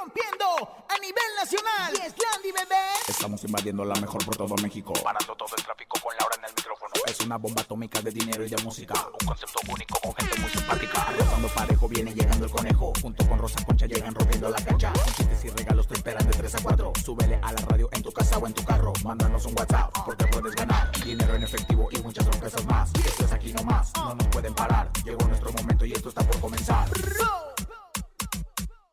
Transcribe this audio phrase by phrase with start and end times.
[0.00, 0.46] rompiendo
[0.88, 1.92] a nivel nacional.
[1.92, 2.84] Y es Landy, bebé.
[3.06, 4.92] Estamos invadiendo la mejor por todo México.
[5.02, 6.92] Parando todo el tráfico con Laura en el micrófono.
[7.06, 8.94] Es una bomba atómica de dinero y de música.
[9.20, 11.06] Un concepto único con gente muy simpática.
[11.28, 12.92] Cuando parejo viene llegando el conejo.
[13.02, 14.92] Junto con Rosa Concha llegan rompiendo la cancha.
[14.92, 16.92] Con chistes y regalos te esperan de 3 a 4.
[17.04, 18.92] Súbele a la radio en tu casa o en tu carro.
[19.04, 20.90] Mándanos un WhatsApp porque puedes ganar.
[21.04, 22.90] Dinero en efectivo y muchas sorpresas más.
[23.04, 23.92] Esto es aquí nomás.
[23.96, 24.90] No nos pueden parar.
[25.04, 26.88] Llegó nuestro momento y esto está por comenzar.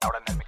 [0.02, 0.47] Laura en el micrófono.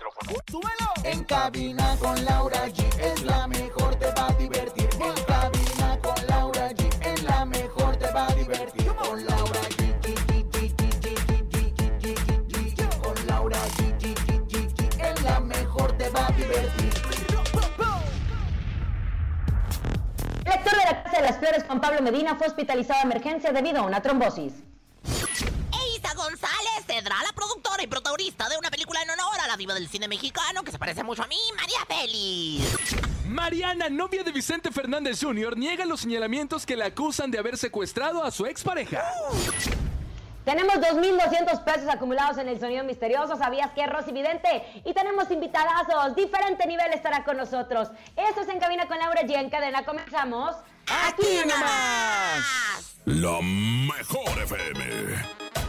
[0.50, 0.90] ¡Súbelo!
[1.04, 4.90] En cabina con Laura G es la mejor, te va a divertir.
[5.00, 8.88] En cabina con Laura G es la mejor, te va a divertir.
[8.96, 9.80] Con Laura G.
[13.02, 14.06] Con Laura G.
[15.00, 16.94] Es la mejor, te va a divertir.
[20.44, 23.84] De la Casa de las Flores, Juan Pablo Medina, fue hospitalizado a emergencia debido a
[23.84, 24.54] una trombosis.
[25.04, 27.32] Eiza González tendrá la
[27.82, 30.80] y protagonista de una película en honor a la diva del cine mexicano que se
[30.80, 32.96] parece mucho a mí, María Félix.
[33.28, 38.24] Mariana, novia de Vicente Fernández Jr., niega los señalamientos que le acusan de haber secuestrado
[38.24, 39.04] a su expareja.
[40.46, 43.38] Tenemos 2.200 pesos acumulados en el sonido misterioso.
[43.38, 44.82] ¿Sabías que Rosy Vidente?
[44.84, 46.16] Y tenemos invitadazos.
[46.16, 47.90] Diferente nivel estará con nosotros.
[48.16, 49.38] Esto es En Cabina con Laura G.
[49.38, 50.56] En cadena comenzamos.
[51.08, 52.98] Aquí nomás.
[53.06, 55.69] La mejor FM.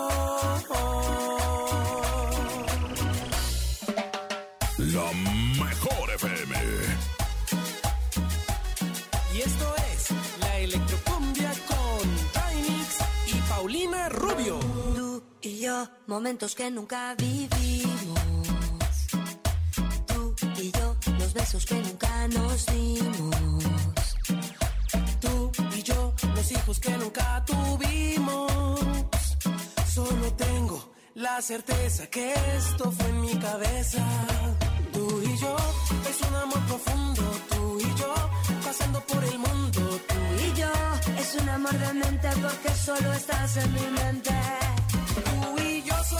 [16.07, 18.19] Momentos que nunca vivimos.
[20.07, 23.35] Tú y yo, los besos que nunca nos dimos.
[25.19, 28.51] Tú y yo, los hijos que nunca tuvimos.
[29.93, 34.03] Solo tengo la certeza que esto fue en mi cabeza.
[34.93, 35.55] Tú y yo,
[36.09, 37.23] es un amor profundo.
[37.49, 38.13] Tú y yo,
[38.63, 39.81] pasando por el mundo.
[40.07, 40.15] Tú
[40.45, 40.71] Y yo,
[41.17, 44.70] es un amor de mente porque solo estás en mi mente.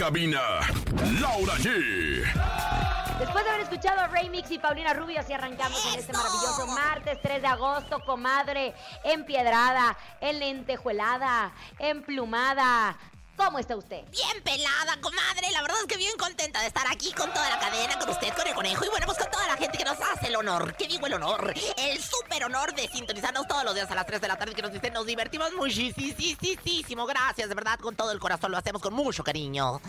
[0.00, 0.60] cabina,
[1.20, 2.24] Laura G.
[3.18, 6.66] Después de haber escuchado a Ray Mix y Paulina Rubio, así arrancamos en este maravilloso
[6.68, 8.72] martes 3 de agosto, comadre,
[9.04, 12.96] empiedrada, enlentejuelada, emplumada.
[13.42, 14.04] ¿Cómo está usted?
[14.10, 15.50] Bien pelada, comadre.
[15.52, 18.34] La verdad es que bien contenta de estar aquí con toda la cadena, con usted,
[18.34, 20.74] con el conejo y bueno, pues con toda la gente que nos hace el honor.
[20.76, 21.54] ¿Qué digo el honor?
[21.78, 24.60] El súper honor de sintonizarnos todos los días a las 3 de la tarde que
[24.60, 27.06] nos dicen, nos divertimos muchísimo.
[27.06, 28.52] Gracias, de verdad, con todo el corazón.
[28.52, 29.80] Lo hacemos con mucho cariño.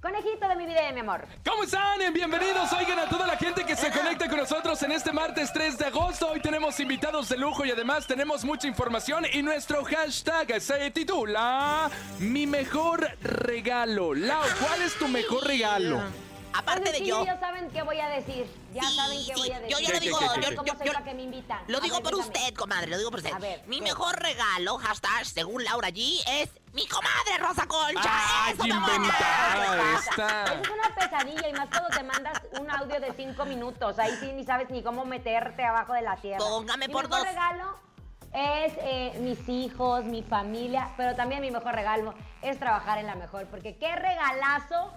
[0.00, 1.26] Conejito de mi vida y mi amor.
[1.44, 1.98] ¿Cómo están?
[2.14, 5.76] Bienvenidos, oigan a toda la gente que se conecta con nosotros en este martes 3
[5.76, 6.30] de agosto.
[6.30, 11.90] Hoy tenemos invitados de lujo y además tenemos mucha información y nuestro hashtag se titula
[12.20, 14.14] Mi mejor regalo.
[14.14, 16.27] Lau, ¿cuál es tu mejor regalo?
[16.58, 17.18] Aparte de yo.
[17.20, 18.46] chiquillos saben qué voy a decir.
[18.74, 19.76] Ya Sí, saben qué sí, voy a decir.
[19.76, 21.60] yo- yo lo digo, ¿Cómo yo- soy yo- yo- para que me invitan?
[21.68, 22.32] Lo A digo ver, por dígame.
[22.38, 23.32] usted, comadre, lo digo por usted.
[23.32, 28.00] A ver, mi mejor regalo, hashtag, según Laura G, es mi comadre Rosa Concha.
[28.44, 28.90] ¡Ay, ¡Eso, amor!
[28.94, 30.44] inventada Esa esta!
[30.54, 33.98] es una pesadilla y más cuando te mandas un audio de cinco minutos.
[33.98, 36.38] Ahí sí ni sabes ni cómo meterte abajo de la tierra.
[36.38, 37.28] Póngame mi por mejor dos.
[37.28, 37.78] regalo
[38.34, 43.14] es eh, mis hijos, mi familia, pero también mi mejor regalo es trabajar en la
[43.14, 44.92] mejor, porque qué regalazo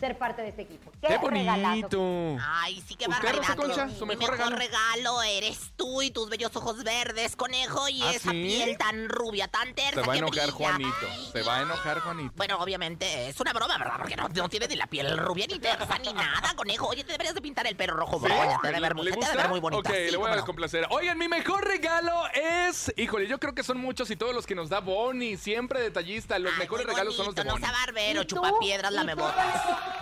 [0.00, 0.90] ser parte de este equipo.
[1.00, 1.98] Qué, ¡Qué regalazo.
[1.98, 2.42] bonito!
[2.42, 3.42] Ay, sí, qué ¿Usted, barbaridad.
[3.42, 4.56] Rosa Concha, Mi su mi mejor regalo?
[4.56, 8.42] regalo eres tú y tus bellos ojos verdes, conejo, y ¿Ah, esa sí?
[8.42, 10.52] piel tan rubia, tan tersa Se va a que enojar brilla.
[10.56, 11.32] Juanito.
[11.32, 12.32] Se va a enojar Juanito.
[12.36, 13.94] Bueno, obviamente es una broma, ¿verdad?
[13.98, 16.88] Porque no, no tiene ni la piel rubia ni tersa ni nada, conejo.
[16.88, 18.58] Oye, te deberías de pintar el pelo rojo, broña.
[18.62, 19.42] Te debe ver, muy- ¿Le te debe gusta?
[19.42, 19.90] ver muy bonita.
[19.90, 20.44] Ok, sí, le voy a no.
[20.44, 20.86] complacer.
[20.90, 22.92] Oigan, mi mejor regalo es.
[22.96, 26.38] Híjole, yo creo que son muchos y todos los que nos da Bonnie, siempre detallista.
[26.38, 27.60] Los Ay, mejores regalos son los de Bonnie.
[27.60, 29.46] No sea barbero, chupapiedras, ¿Y la mebotas.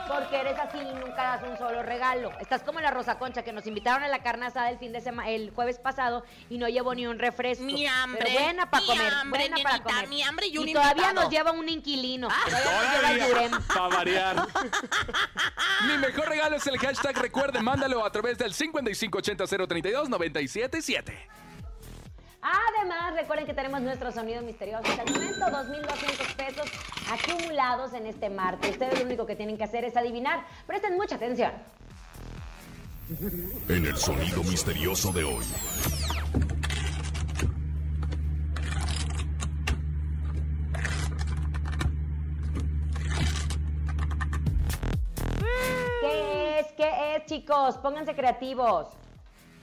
[0.06, 2.31] Porque eres así y nunca das un solo regalo.
[2.40, 5.00] Estás como la Rosa Concha que nos invitaron a la carne asada el fin de
[5.00, 7.64] semana, el jueves pasado y no llevó ni un refresco.
[7.64, 10.08] Mi hambre, Pero buena para mi comer, hambre, buena para comer.
[10.08, 11.23] mi hambre y un todavía invitado.
[11.23, 12.29] nos lleva un inquilino.
[12.31, 13.50] Ah, todavía.
[13.69, 14.37] Para variar.
[15.87, 17.17] Mi mejor regalo es el hashtag.
[17.19, 21.12] Recuerden, mándalo a través del 5580-032-977.
[22.40, 24.85] Además, recuerden que tenemos nuestro sonido misterioso.
[24.87, 26.70] Hasta el momento, 2.200 pesos
[27.11, 28.70] acumulados en este martes.
[28.70, 30.46] Ustedes lo único que tienen que hacer es adivinar.
[30.67, 31.52] Presten mucha atención.
[33.69, 35.44] En el sonido misterioso de hoy.
[46.00, 46.67] ¿Qué es?
[46.76, 47.79] ¿Qué es, chicos?
[47.79, 48.88] Pónganse creativos.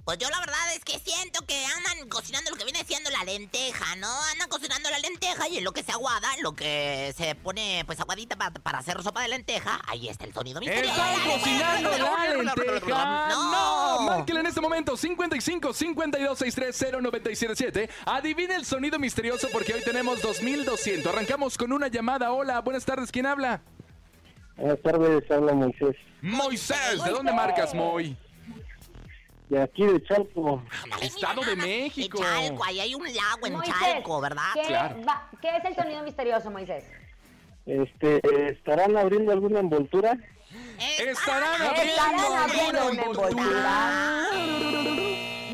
[0.06, 3.24] Pues yo la verdad es que siento que andan cocinando lo que viene siendo la
[3.24, 4.08] lenteja, ¿no?
[4.34, 7.82] Andan cocinando la lenteja y en lo que se aguada, en lo que se pone
[7.88, 10.92] pues aguadita pa- para hacer sopa de lenteja, ahí está el sonido misterioso.
[10.94, 13.28] ¿Están cocinando la lenteja?
[13.30, 14.02] No.
[14.02, 17.90] Márquenle en este momento 55 52 630 977.
[18.06, 21.12] Adivine el sonido misterioso porque hoy tenemos 2200.
[21.12, 22.32] Arrancamos con una llamada.
[22.32, 23.12] Hola, buenas tardes.
[23.12, 23.60] ¿Quién habla?
[24.56, 25.96] Buenas tardes, habla Moisés.
[26.22, 27.04] Moisés.
[27.04, 28.16] ¿De dónde marcas, Moy?
[29.50, 30.64] De aquí de Chalco.
[30.84, 31.56] Ándale, Estado de.
[31.56, 32.18] México.
[32.18, 34.44] En Chalco, ahí hay un lago en Moisés, Chalco, ¿verdad?
[34.56, 34.96] ¿qué, Claro.
[35.08, 36.84] va- ¿Qué es el sonido misterioso, Moisés?
[37.66, 38.22] Este,
[38.52, 40.18] ¿estarán abriendo alguna envoltura?
[40.98, 44.30] Estarán Estarán abriendo abriendo alguna una envoltura.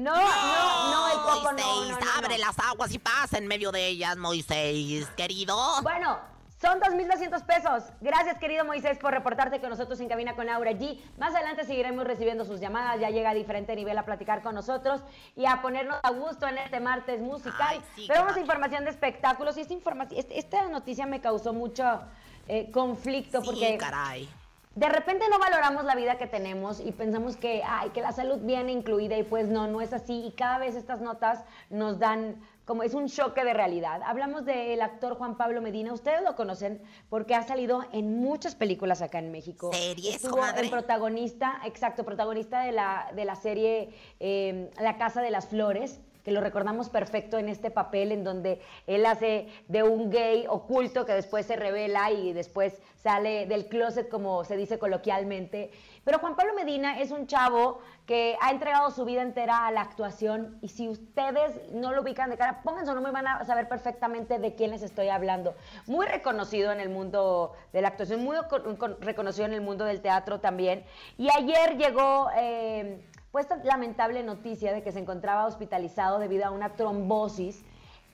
[0.01, 2.11] No, no, no, el coco no, no, Moisés, no, no.
[2.17, 5.55] abre las aguas y pasa en medio de ellas, Moisés, querido.
[5.83, 6.19] Bueno,
[6.61, 7.83] son 2.200 pesos.
[8.01, 10.99] Gracias, querido Moisés, por reportarte con nosotros en Cabina con Laura G.
[11.17, 12.99] Más adelante seguiremos recibiendo sus llamadas.
[12.99, 15.01] Ya llega a diferente nivel a platicar con nosotros
[15.35, 17.55] y a ponernos a gusto en este martes musical.
[17.67, 21.19] Ay, sí, Pero vamos a información de espectáculos y esta, información, este- esta noticia me
[21.19, 22.01] causó mucho
[22.47, 23.77] eh, conflicto Sí, porque...
[23.77, 24.29] caray.
[24.73, 28.37] De repente no valoramos la vida que tenemos y pensamos que, ay, que la salud
[28.41, 30.25] viene incluida y pues no, no es así.
[30.27, 34.01] Y cada vez estas notas nos dan como es un choque de realidad.
[34.05, 35.93] Hablamos del actor Juan Pablo Medina.
[35.93, 39.71] Ustedes lo conocen porque ha salido en muchas películas acá en México.
[39.73, 40.65] ¿Series, Estuvo comadre?
[40.65, 43.89] en protagonista, exacto, protagonista de la, de la serie
[44.19, 48.61] eh, La Casa de las Flores que lo recordamos perfecto en este papel en donde
[48.87, 54.07] él hace de un gay oculto que después se revela y después sale del closet
[54.07, 55.71] como se dice coloquialmente.
[56.03, 59.81] Pero Juan Pablo Medina es un chavo que ha entregado su vida entera a la
[59.81, 63.45] actuación y si ustedes no lo ubican de cara, pongan su nombre y van a
[63.45, 65.53] saber perfectamente de quién les estoy hablando.
[65.85, 69.85] Muy reconocido en el mundo de la actuación, muy con- con- reconocido en el mundo
[69.85, 70.83] del teatro también.
[71.17, 72.29] Y ayer llegó...
[72.35, 77.63] eh, pues esta lamentable noticia de que se encontraba hospitalizado debido a una trombosis.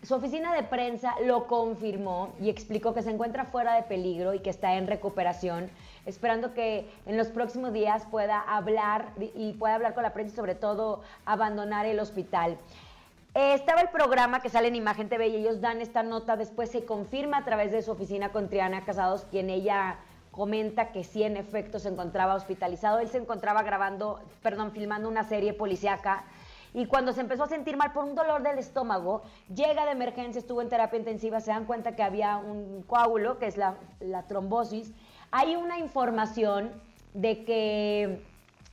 [0.04, 4.42] Su oficina de prensa lo confirmó y explicó que se encuentra fuera de peligro y
[4.42, 5.72] que está en recuperación,
[6.08, 10.36] esperando que en los próximos días pueda hablar y pueda hablar con la prensa y
[10.36, 12.58] sobre todo abandonar el hospital.
[13.36, 16.72] Eh, estaba el programa que sale en Imagen TV y ellos dan esta nota, después
[16.72, 19.98] se confirma a través de su oficina con Triana Casados, quien ella
[20.32, 23.00] comenta que sí en efecto se encontraba hospitalizado.
[23.00, 26.24] Él se encontraba grabando, perdón, filmando una serie policíaca
[26.74, 29.24] y cuando se empezó a sentir mal por un dolor del estómago,
[29.54, 33.48] llega de emergencia, estuvo en terapia intensiva, se dan cuenta que había un coágulo, que
[33.48, 34.94] es la, la trombosis.
[35.32, 36.72] Hay una información
[37.14, 38.24] de que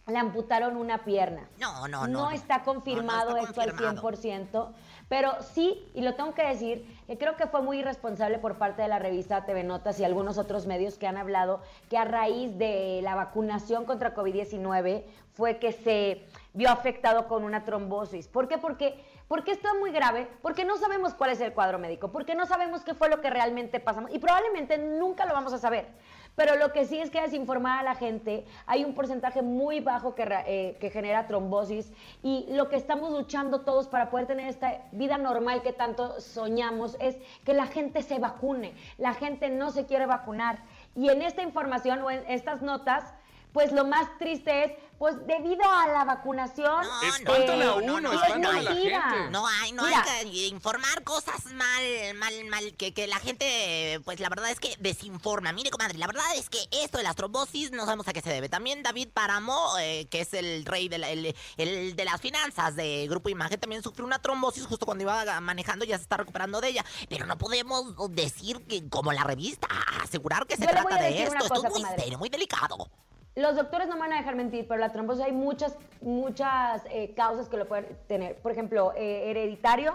[0.07, 1.49] le amputaron una pierna.
[1.59, 2.25] No, no, no.
[2.25, 4.71] No está confirmado No, no está esto al confirmado.
[4.71, 4.75] 100%,
[5.09, 8.83] pero sí, y lo tengo que decir, que creo que fue muy irresponsable por parte
[8.83, 12.57] de la revista TV Notas y algunos otros medios que han hablado que a raíz
[12.59, 18.29] de la vacunación contra COVID-19 fue que se vio afectado con una trombosis.
[18.29, 18.59] ¿Por qué?
[18.59, 22.35] Porque, porque esto es muy grave, porque no sabemos cuál es el cuadro médico, porque
[22.35, 25.87] no sabemos qué fue lo que realmente pasamos y probablemente nunca lo vamos a saber.
[26.37, 30.15] Pero lo que sí es que desinformar a la gente, hay un porcentaje muy bajo
[30.15, 34.83] que, eh, que genera trombosis y lo que estamos luchando todos para poder tener esta
[34.93, 38.75] vida normal que tanto soñamos es que la gente se vacune.
[38.99, 40.59] La gente no se quiere vacunar.
[40.97, 43.15] Y en esta información o en estas notas,
[43.55, 46.83] pues lo más triste es, pues debido a la vacunación...
[46.83, 49.31] No, Espantan no, a no, uno, no, espantan no, a la gente.
[49.31, 50.03] No hay, no Mira.
[50.03, 54.59] hay que informar cosas mal, mal, mal, que, que la gente, pues la verdad es
[54.59, 55.53] que desinforma.
[55.53, 58.31] Mire, comadre, la verdad es que esto de las trombosis no sabemos a qué se
[58.31, 58.49] debe.
[58.49, 62.75] También David Páramo, eh, que es el rey de, la- el, el de las finanzas
[62.75, 66.61] de Grupo Imagen, también sufrió una trombosis justo cuando iba manejando, ya se está recuperando
[66.61, 66.85] de ella.
[67.09, 69.69] Pero no podemos decir que, como la revista,
[70.03, 71.31] asegurar que se Yo trata de esto.
[71.31, 72.89] una Esto cosa, es muy serio, muy delicado.
[73.37, 77.15] Los doctores no me van a dejar mentir, pero la trombosis hay muchas, muchas eh,
[77.17, 78.37] causas que lo pueden tener.
[78.37, 79.95] Por ejemplo, eh, hereditario,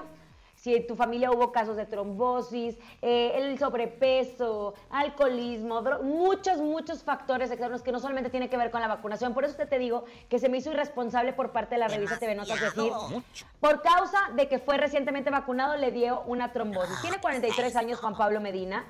[0.56, 7.50] si en tu familia hubo casos de trombosis, eh, el sobrepeso, alcoholismo, muchos, muchos factores
[7.50, 9.34] externos que no solamente tienen que ver con la vacunación.
[9.34, 12.20] Por eso te, te digo que se me hizo irresponsable por parte de la revista
[12.20, 12.92] TV Notas decir,
[13.62, 17.00] por causa de que fue recientemente vacunado, le dio una trombosis.
[17.02, 18.86] Tiene 43 años Juan Pablo Medina.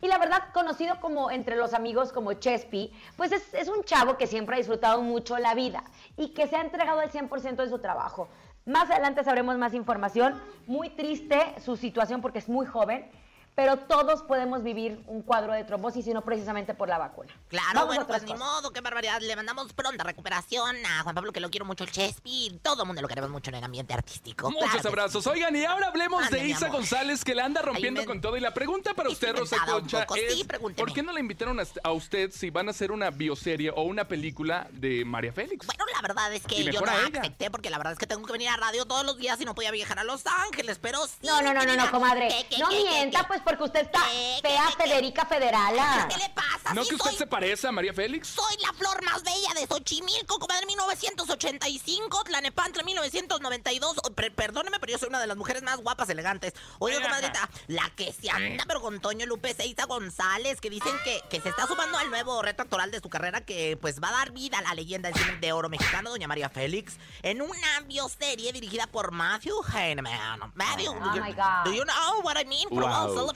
[0.00, 4.16] Y la verdad, conocido como entre los amigos como Chespi, pues es, es un chavo
[4.16, 5.82] que siempre ha disfrutado mucho la vida
[6.16, 8.28] y que se ha entregado al 100% de su trabajo.
[8.64, 10.40] Más adelante sabremos más información.
[10.66, 13.10] Muy triste su situación porque es muy joven,
[13.58, 17.34] pero todos podemos vivir un cuadro de trombosis y no precisamente por la vacuna.
[17.48, 18.46] Claro, Vamos a bueno, pues ni cosas.
[18.46, 19.20] modo, qué barbaridad.
[19.20, 22.60] Le mandamos pronta recuperación a Juan Pablo, que lo quiero mucho, el Chespi.
[22.62, 24.48] Todo el mundo lo queremos mucho en el ambiente artístico.
[24.52, 25.26] Muchos Claro abrazos.
[25.26, 26.78] Oigan, y ahora hablemos Ande, de Isa amor.
[26.78, 28.36] González, que la anda rompiendo con todo.
[28.36, 30.14] Y la pregunta para usted, Rosa Concha, poco.
[30.14, 30.44] es: Sí.
[30.44, 34.06] ¿por qué no le invitaron a, usted si van a hacer una bioserie o una
[34.06, 35.66] película de María Félix?
[35.66, 38.30] Bueno, la verdad es que yo no acepté porque la verdad es que tengo que
[38.34, 41.26] venir a radio todos los días y no podía viajar a Los Ángeles, pero sí.
[41.26, 42.28] No, no, no, no, no, comadre.
[42.28, 43.26] ¿Qué, qué, No qué, qué, mienta, qué?
[43.26, 44.82] pues porque usted está ¿Qué, qué, fea, qué, qué?
[44.90, 46.06] Federica Federala.
[46.10, 46.74] ¿Qué le pasa?
[46.74, 48.28] ¿No Sí que usted soy- se parece a María Félix?
[48.28, 53.96] Soy la flor más bella de Xochimilco, comadre, 1985, Tlanepantla, 1992.
[54.04, 56.52] Oh, per- perdóneme, pero yo soy una de las mujeres más guapas, elegantes.
[56.78, 61.20] Oiga, comadrita, la que se anda, pero con Toño Lupe Seiza González, que dicen que,
[61.30, 64.12] que se está sumando al nuevo reto actoral de su carrera, que pues va a
[64.12, 67.80] dar vida a la leyenda del cine de oro mexicano, doña María Félix, en una
[67.86, 70.52] bioserie dirigida por Matthew Heinemann.
[70.54, 71.64] Matthew, Oh do you- my God.
[71.64, 72.66] do you know what I mean?
[72.70, 73.27] Wow.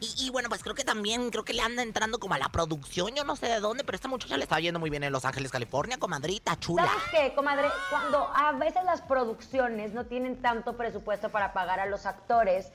[0.00, 3.14] Y bueno, pues creo que también, creo que le anda entrando como a la producción,
[3.14, 5.24] yo no sé de dónde, pero esta muchacha le está yendo muy bien en Los
[5.24, 6.86] Ángeles, California, comadrita, chula.
[6.86, 7.68] ¿Sabes qué, comadre?
[7.90, 12.70] Cuando a veces las producciones no tienen tanto presupuesto para pagar a los actores,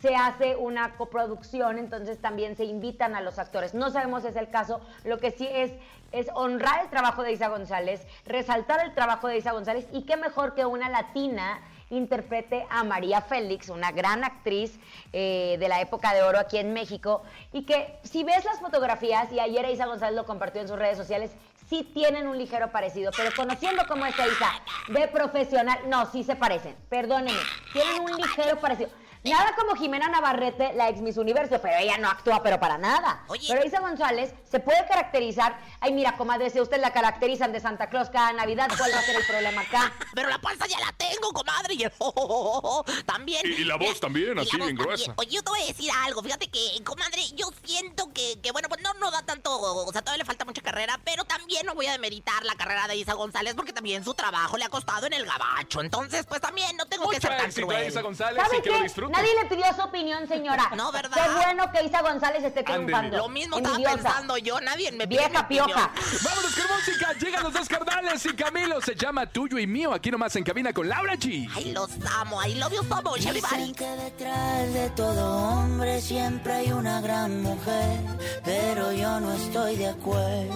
[0.00, 3.72] se hace una coproducción, entonces también se invitan a los actores.
[3.72, 5.72] No sabemos si es el caso, lo que sí es
[6.12, 10.16] es honrar el trabajo de Isa González, resaltar el trabajo de Isa González y qué
[10.16, 14.78] mejor que una latina interprete a María Félix, una gran actriz
[15.12, 19.32] eh, de la época de oro aquí en México, y que si ves las fotografías,
[19.32, 21.30] y ayer Isa González lo compartió en sus redes sociales,
[21.68, 24.52] sí tienen un ligero parecido, pero conociendo cómo es Isa
[24.88, 27.38] de profesional, no, sí se parecen, perdónenme,
[27.72, 28.90] tienen un ligero parecido.
[29.30, 33.24] Nada como Jimena Navarrete, la ex Miss Universo, pero ella no actúa, pero para nada.
[33.28, 33.46] Oye.
[33.48, 35.58] Pero Isa González se puede caracterizar.
[35.80, 39.02] Ay, mira, comadre, si usted la caracterizan de Santa Claus cada Navidad, ¿cuál va a
[39.02, 39.92] ser el problema acá?
[40.14, 43.40] Pero la panza ya la tengo, comadre, y el oh, oh, oh, oh, oh, también.
[43.44, 44.76] Y- y la voz también, y así, voz también.
[44.76, 45.12] gruesa.
[45.16, 48.68] Oye, yo te voy a decir algo, fíjate que, comadre, yo siento que, que, bueno,
[48.68, 51.74] pues no, no da tanto, o sea, todavía le falta mucha carrera, pero también no
[51.74, 55.06] voy a demeritar la carrera de Isa González porque también su trabajo le ha costado
[55.06, 57.88] en el gabacho, entonces, pues también no tengo que ser tan éxito a cruel.
[57.88, 59.15] Isa González ¿Sabe y que lo disfrute.
[59.16, 60.70] Nadie le pidió su opinión, señora.
[60.76, 61.10] No, ¿verdad?
[61.14, 63.16] Qué bueno que Isa González esté triunfando.
[63.16, 64.02] Lo mismo estaba Envidiosa.
[64.02, 65.66] pensando yo, nadie me pidió mi Vieja opinión.
[65.66, 65.90] pioja.
[66.24, 67.12] Vámonos con música.
[67.18, 69.92] Llegan los dos carnales y Camilo se llama Tuyo y Mío.
[69.94, 71.48] Aquí nomás en cabina con Laura G.
[71.54, 73.56] Ay, los amo, I love you so much, everybody.
[73.68, 77.98] Dicen que detrás de todo hombre siempre hay una gran mujer,
[78.44, 80.54] pero yo no estoy de acuerdo.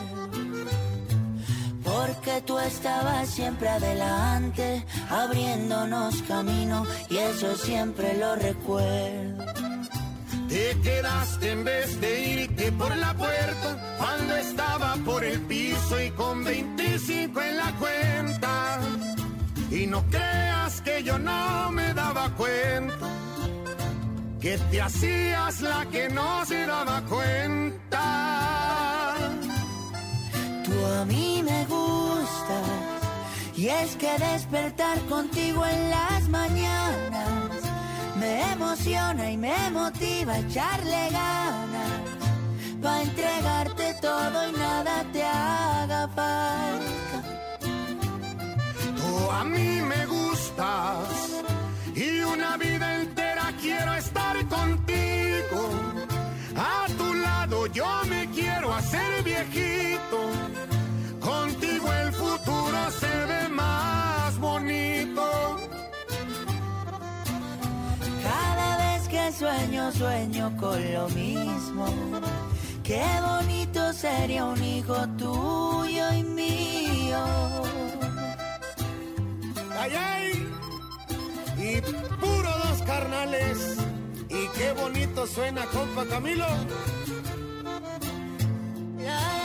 [1.93, 9.45] Porque tú estabas siempre adelante, abriéndonos camino, y eso siempre lo recuerdo.
[10.49, 16.11] Te quedaste en vez de irte por la puerta cuando estaba por el piso y
[16.11, 18.81] con 25 en la cuenta.
[19.71, 22.97] Y no creas que yo no me daba cuenta
[24.41, 28.31] que te hacías la que no se daba cuenta.
[30.71, 33.01] Tú a mí me gustas.
[33.57, 37.51] Y es que despertar contigo en las mañanas
[38.17, 42.01] me emociona y me motiva a echarle ganas.
[42.83, 47.19] Pa' entregarte todo y nada te haga falta.
[48.99, 51.43] Tú a mí me gustas
[51.95, 53.90] y una vida entera quiero
[69.41, 71.87] sueño, sueño con lo mismo.
[72.85, 77.25] Qué bonito sería un hijo tuyo y mío.
[79.79, 80.49] Ay, ay.
[81.57, 81.81] Y
[82.21, 83.79] puro dos carnales.
[84.29, 86.47] Y qué bonito suena, compa Camilo.
[88.99, 89.40] Te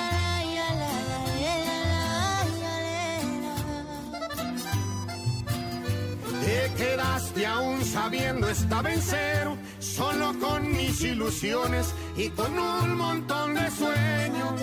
[6.75, 9.47] quedaste aún sabiendo esta vencer,
[9.79, 14.53] solo con mis ilusiones y con un montón de sueños.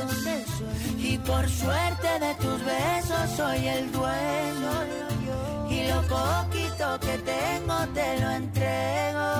[0.98, 4.72] Y por suerte de tus besos soy el dueño.
[5.70, 9.30] Y lo poquito que tengo te lo entrego.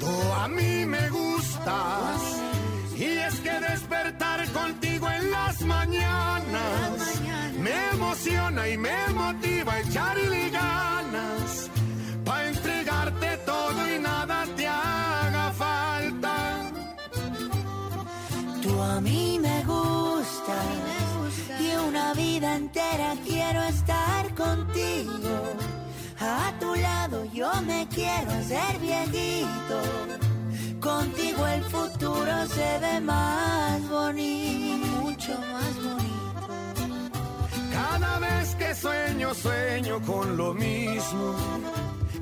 [0.00, 2.20] Tú a mí me gustas.
[2.96, 6.51] Y es que despertar contigo en las mañanas
[8.12, 11.70] emociona y me motiva a echarle ganas.
[12.26, 16.34] Pa' entregarte todo y nada te haga falta.
[18.62, 20.66] Tú a mí me gustas.
[21.58, 25.34] Y una vida entera quiero estar contigo.
[26.20, 29.78] A tu lado yo me quiero hacer viejito.
[30.80, 36.21] Contigo el futuro se ve más bonito, mucho más bonito.
[37.92, 41.36] Cada vez que sueño, sueño con lo mismo.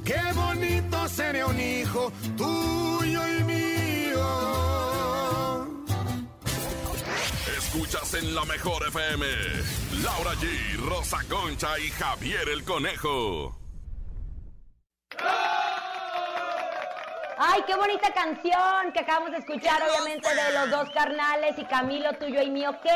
[0.05, 4.27] Qué bonito sería un hijo tuyo y mío.
[7.57, 9.27] Escuchas en la mejor FM.
[10.03, 13.60] Laura G, Rosa Concha y Javier el Conejo.
[17.43, 22.13] Ay, qué bonita canción que acabamos de escuchar, obviamente, de los dos carnales y Camilo,
[22.19, 22.77] tuyo y mío.
[22.83, 22.93] Qué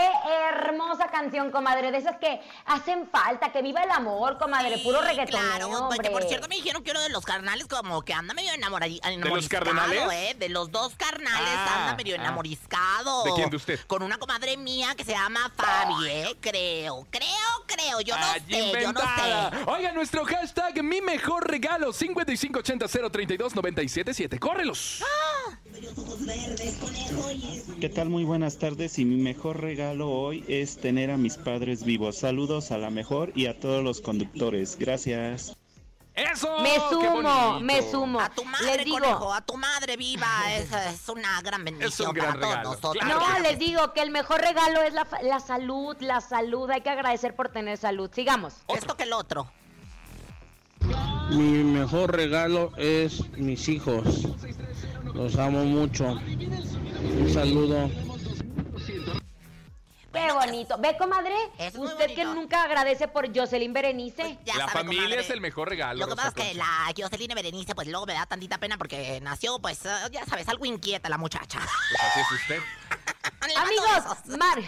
[0.50, 1.90] hermosa canción, comadre.
[1.90, 4.76] De esas que hacen falta, que viva el amor, comadre.
[4.84, 5.40] Puro reggaetón.
[5.40, 5.96] Claro, hombre.
[5.96, 8.92] porque por cierto me dijeron que uno de los carnales como que anda medio enamorado.
[9.16, 10.02] los cardenales?
[10.12, 12.20] Eh, de los dos carnales Ah, anda medio ah.
[12.20, 13.24] enamoriscado.
[13.24, 13.80] ¿De quién, de usted?
[13.86, 16.36] Con una comadre mía que se llama Fabi, ¿eh?
[16.42, 18.02] Creo, creo, creo.
[18.02, 19.50] Yo no Ay, sé, yo no inventada.
[19.50, 19.56] sé.
[19.68, 24.33] Oiga, nuestro hashtag mi mejor regalo 5580 032 977.
[24.40, 25.02] ¡Córrelos!
[27.80, 28.08] ¿Qué tal?
[28.08, 32.18] Muy buenas tardes y mi mejor regalo hoy es tener a mis padres vivos.
[32.18, 34.76] Saludos a la mejor y a todos los conductores.
[34.78, 35.56] Gracias.
[36.14, 36.60] ¡Eso!
[36.60, 38.20] Me ¡Qué sumo, me sumo.
[38.20, 40.26] A tu madre, Les digo, conejo, a tu madre viva.
[40.52, 43.04] Es, es una gran bendición gran para todos nosotros.
[43.04, 43.20] claro.
[43.20, 46.70] no, les digo que el mejor regalo es la, fa- la salud, la salud.
[46.70, 48.10] Hay que agradecer por tener salud.
[48.14, 48.54] Sigamos.
[48.68, 49.50] Esto que el otro.
[51.30, 54.28] Mi mejor regalo es mis hijos.
[55.14, 56.18] Los amo mucho.
[57.20, 57.90] Un saludo.
[60.14, 60.76] Qué bonito.
[60.78, 61.34] ¿Ve, comadre?
[61.58, 64.38] Es muy Usted que nunca agradece por Jocelyn Berenice.
[64.44, 65.20] Ya La sabe, familia comadre.
[65.22, 65.98] es el mejor regalo.
[66.00, 69.20] Lo que pasa es que la Jocelyn Berenice, pues luego me da tantita pena porque
[69.20, 71.58] nació, pues, eh, ya sabes, algo inquieta la muchacha.
[71.58, 72.60] Pues así es usted.
[73.56, 74.58] Amigos, mar,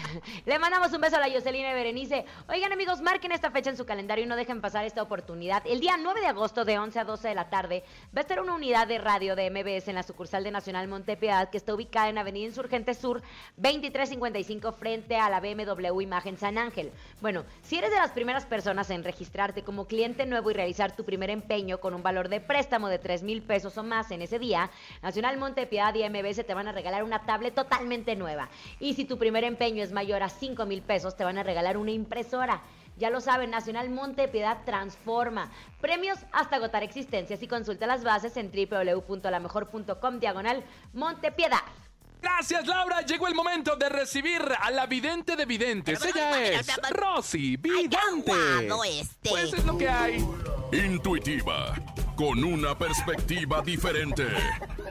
[0.45, 2.25] le mandamos un beso a la Jocelyn Berenice.
[2.47, 5.63] Oigan, amigos, marquen esta fecha en su calendario y no dejen pasar esta oportunidad.
[5.65, 7.83] El día 9 de agosto, de 11 a 12 de la tarde,
[8.15, 11.49] va a estar una unidad de radio de MBS en la sucursal de Nacional Montepiedad,
[11.49, 13.23] que está ubicada en Avenida Insurgente Sur,
[13.57, 16.91] 2355, frente a la BMW Imagen San Ángel.
[17.21, 21.03] Bueno, si eres de las primeras personas en registrarte como cliente nuevo y realizar tu
[21.03, 24.39] primer empeño con un valor de préstamo de 3 mil pesos o más en ese
[24.39, 24.69] día,
[25.01, 28.49] Nacional Montepiedad y MBS te van a regalar una tablet totalmente nueva.
[28.79, 31.77] Y si tu primer empeño es mayor a 5 mil pesos, te van a regalar
[31.77, 32.61] una impresora.
[32.97, 35.51] Ya lo saben, Nacional Montepiedad transforma.
[35.81, 41.61] Premios hasta agotar existencias y consulta las bases en www.lamejor.com diagonal Montepiedad.
[42.21, 43.01] Gracias, Laura.
[43.01, 46.03] Llegó el momento de recibir a la vidente de videntes.
[46.03, 48.31] Ella es Rosy Vidente.
[48.85, 49.29] este.
[49.29, 50.25] Pues es lo que hay.
[50.71, 51.75] Intuitiva,
[52.15, 54.27] con una perspectiva diferente.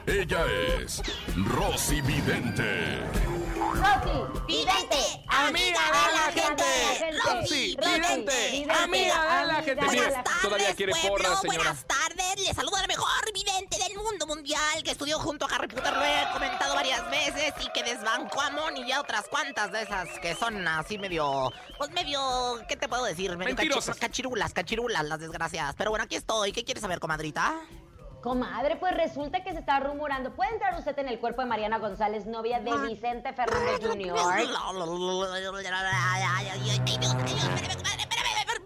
[0.05, 0.45] Ella
[0.79, 1.01] es
[1.35, 3.46] Rosy Vidente.
[3.73, 7.11] Rosy, Vidente, amiga de la gente.
[7.25, 9.85] Rosy, vidente, amiga de la gente.
[9.87, 11.57] Mire, todavía quiere porras, señora.
[11.63, 14.25] Buenas tardes, les saludo a la mejor vidente del mundo.
[14.27, 18.41] mundial, que estudió junto a Harry Potter, lo he comentado varias veces, y que desbancó
[18.41, 22.19] a Moni y a otras cuantas de esas que son así medio, pues medio,
[22.67, 23.29] ¿qué te puedo decir?
[23.37, 23.97] Medio cachi- Mentirosas.
[23.97, 25.75] cachirulas, cachirulas, las desgraciadas.
[25.77, 26.51] Pero bueno, aquí estoy.
[26.51, 27.55] ¿Qué quieres saber, comadrita?
[28.21, 30.33] Comadre, pues resulta que se está rumorando.
[30.35, 34.13] ¿Puede entrar usted en el cuerpo de Mariana González, novia de Vicente Fernández Jr.?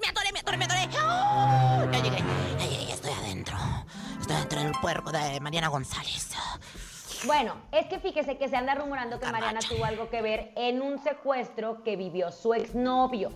[0.02, 0.90] Me atoré, me atoré, me atoré.
[0.98, 1.86] ¡Ah!
[1.92, 2.24] Ya llegué,
[2.58, 3.58] ya llegué, estoy adentro.
[4.20, 6.32] Estoy dentro del cuerpo de Mariana González.
[7.26, 10.82] Bueno, es que fíjese que se anda rumorando que Mariana tuvo algo que ver en
[10.82, 13.32] un secuestro que vivió su exnovio.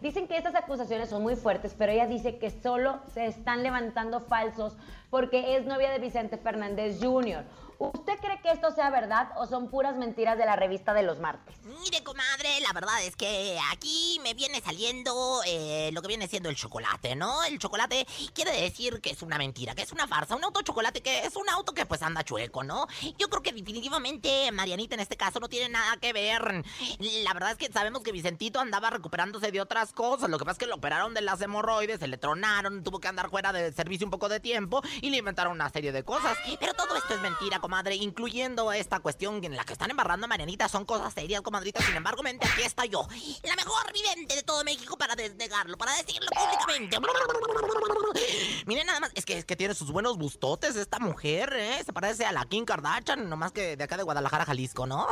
[0.00, 4.20] Dicen que estas acusaciones son muy fuertes, pero ella dice que solo se están levantando
[4.20, 4.76] falsos
[5.10, 7.44] porque es novia de Vicente Fernández Jr.
[7.80, 11.18] ¿Usted cree que esto sea verdad o son puras mentiras de la revista de los
[11.18, 11.56] martes?
[11.64, 16.50] Mire, comadre, la verdad es que aquí me viene saliendo eh, lo que viene siendo
[16.50, 17.42] el chocolate, ¿no?
[17.44, 20.36] El chocolate quiere decir que es una mentira, que es una farsa.
[20.36, 22.86] Un auto chocolate que es un auto que pues anda chueco, ¿no?
[23.16, 26.62] Yo creo que definitivamente Marianita en este caso no tiene nada que ver.
[26.98, 30.28] La verdad es que sabemos que Vicentito andaba recuperándose de otras cosas.
[30.28, 33.08] Lo que pasa es que lo operaron de las hemorroides, se le tronaron, tuvo que
[33.08, 36.36] andar fuera de servicio un poco de tiempo y le inventaron una serie de cosas.
[36.58, 40.28] Pero todo esto es mentira, comadre, incluyendo esta cuestión en la que están embarrando a
[40.28, 40.68] Marianita.
[40.68, 41.82] Son cosas serias, comadrita.
[41.82, 43.06] Sin embargo, mente, aquí está yo,
[43.42, 46.98] la mejor vidente de todo México para desnegarlo, para decirlo públicamente.
[48.66, 51.82] Miren nada más, es que, es que tiene sus buenos bustotes esta mujer, ¿eh?
[51.84, 55.06] Se parece a la Kim Kardashian, nomás que de acá de Guadalajara, Jalisco, ¿no?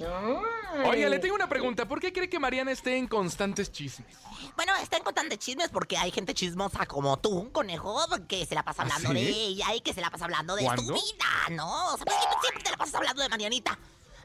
[0.00, 1.86] Oiga, le tengo una pregunta.
[1.88, 4.16] ¿Por qué cree que Mariana esté en constantes chismes?
[4.56, 8.82] Bueno, están contando chismes porque hay gente chismosa como tú, conejo, que se la pasa
[8.82, 9.40] hablando ¿Ah, de sí?
[9.40, 10.82] ella y que se la pasa hablando de ¿Cuándo?
[10.82, 11.94] su vida, ¿no?
[11.94, 13.78] O sea, ¿por qué siempre te la pasas hablando de Marianita?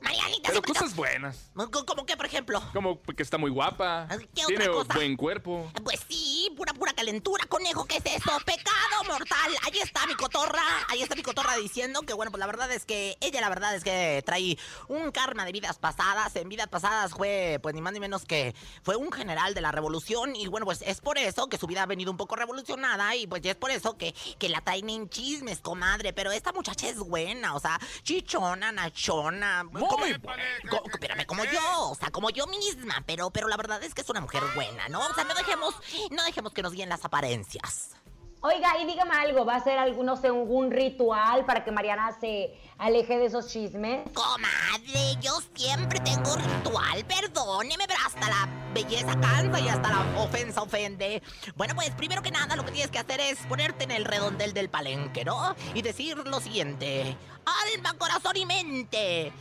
[0.03, 1.49] Marianita, Pero cosas buenas.
[1.55, 2.61] ¿Cómo que, por ejemplo?
[2.73, 4.07] Como que está muy guapa.
[4.09, 4.93] ¿Qué otra Tiene cosa?
[4.93, 5.71] buen cuerpo.
[5.83, 8.31] Pues sí, pura, pura calentura, conejo, ¿qué es eso?
[8.45, 9.51] Pecado mortal.
[9.63, 12.85] Ahí está mi cotorra, ahí está mi cotorra diciendo que, bueno, pues la verdad es
[12.85, 14.57] que ella, la verdad es que trae
[14.89, 16.35] un karma de vidas pasadas.
[16.35, 19.71] En vidas pasadas fue, pues ni más ni menos que fue un general de la
[19.71, 20.35] revolución.
[20.35, 23.15] Y bueno, pues es por eso que su vida ha venido un poco revolucionada.
[23.15, 26.11] Y pues ya es por eso que, que la traen en chismes, comadre.
[26.11, 29.63] Pero esta muchacha es buena, o sea, chichona, nachona.
[29.93, 30.05] Como-
[30.69, 34.01] co- espérame, como yo, o sea, como yo misma, pero, pero la verdad es que
[34.01, 34.99] es una mujer buena, ¿no?
[35.07, 35.73] O sea, no dejemos,
[36.11, 37.89] no dejemos que nos guíen las apariencias.
[38.45, 43.17] Oiga, y dígame algo, ¿va a ser algún, algún ritual para que Mariana se aleje
[43.17, 44.01] de esos chismes?
[44.13, 50.61] Comadre, yo siempre tengo ritual, perdóneme, pero hasta la belleza cansa y hasta la ofensa
[50.61, 51.23] ofende.
[51.55, 54.53] Bueno, pues primero que nada lo que tienes que hacer es ponerte en el redondel
[54.53, 55.55] del palenque, ¿no?
[55.73, 57.15] Y decir lo siguiente.
[57.73, 59.31] Alma, corazón y mente.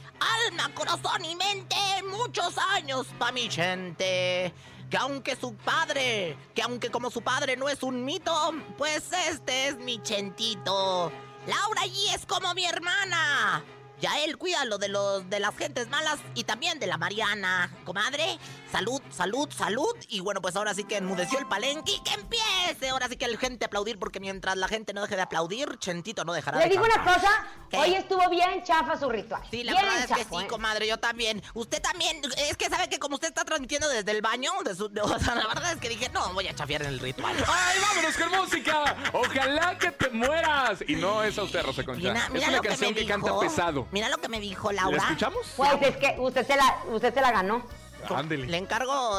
[0.47, 1.77] Alma, corazón y mente.
[2.09, 4.55] Muchos años pa' mi gente.
[4.93, 9.69] Que aunque su padre, que aunque como su padre no es un mito, pues este
[9.69, 11.11] es mi chentito.
[11.47, 13.65] Laura G es como mi hermana.
[14.03, 17.75] Ya él cuida lo de los de las gentes malas y también de la Mariana.
[17.87, 18.37] Comadre,
[18.73, 19.95] salud, salud, salud.
[20.09, 22.89] Y bueno, pues ahora sí que enmudeció el palenque y que empiece.
[22.89, 26.25] Ahora sí que el gente aplaudir, porque mientras la gente no deje de aplaudir, Chentito
[26.25, 27.29] no dejará Le de digo una cosa,
[27.71, 27.77] ¿Qué?
[27.77, 29.43] hoy estuvo bien chafa su ritual.
[29.51, 30.47] Sí, la Bien verdad es que sí, ¿eh?
[30.49, 31.43] comadre, yo también.
[31.55, 34.87] Usted también, es que sabe que como usted está transmitiendo desde el baño, de su-
[35.03, 37.37] o sea, la verdad es que dije, no, voy a chafiar en el ritual.
[37.47, 38.97] ¡Ay, vámonos con música!
[39.13, 40.83] ¡Ojalá que te mueras!
[40.89, 42.13] Y no es a usted, Rosa Concha.
[42.13, 43.41] Mira, mira es una lo que canción me que, canta dijo.
[43.41, 43.87] pesado.
[43.91, 44.97] Mira lo que me dijo ¿La Laura.
[44.99, 45.47] escuchamos?
[45.57, 47.63] Pues es que usted se la, usted se la ganó.
[48.09, 48.47] Ándele.
[48.47, 49.19] Le encargo,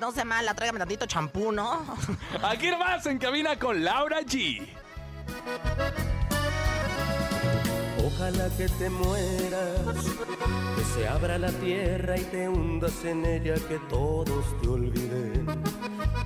[0.00, 1.84] no sé mal, tráigame tantito champú, ¿no?
[2.42, 4.66] Aquí nomás en cabina con Laura G.
[8.06, 10.04] Ojalá que te mueras,
[10.76, 15.46] que se abra la tierra y te hundas en ella, que todos te olviden.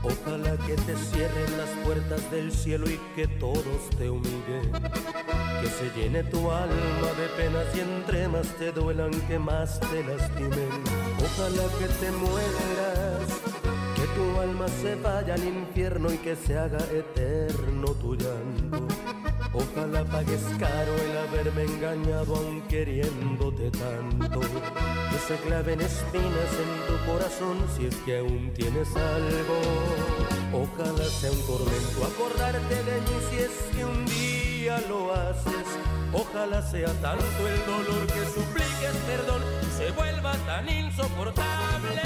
[0.02, 4.72] Ojalá que te cierren las puertas del cielo y que todos te humillen.
[5.60, 10.04] Que se llene tu alma de penas y entre más te duelan, que más te
[10.04, 11.07] lastimen.
[11.20, 13.28] Ojalá que te mueras,
[13.96, 18.86] que tu alma se vaya al infierno y que se haga eterno tu llanto.
[19.52, 24.40] Ojalá pagues caro el haberme engañado aun queriéndote tanto.
[24.40, 29.58] Que se claven espinas en tu corazón si es que aún tienes algo.
[30.52, 35.66] Ojalá sea un tormento acordarte de mí si es que un día lo haces.
[36.12, 38.20] Ojalá sea tanto el dolor que
[38.78, 39.42] supliques perdón
[39.76, 42.02] se vuelva tan insoportable.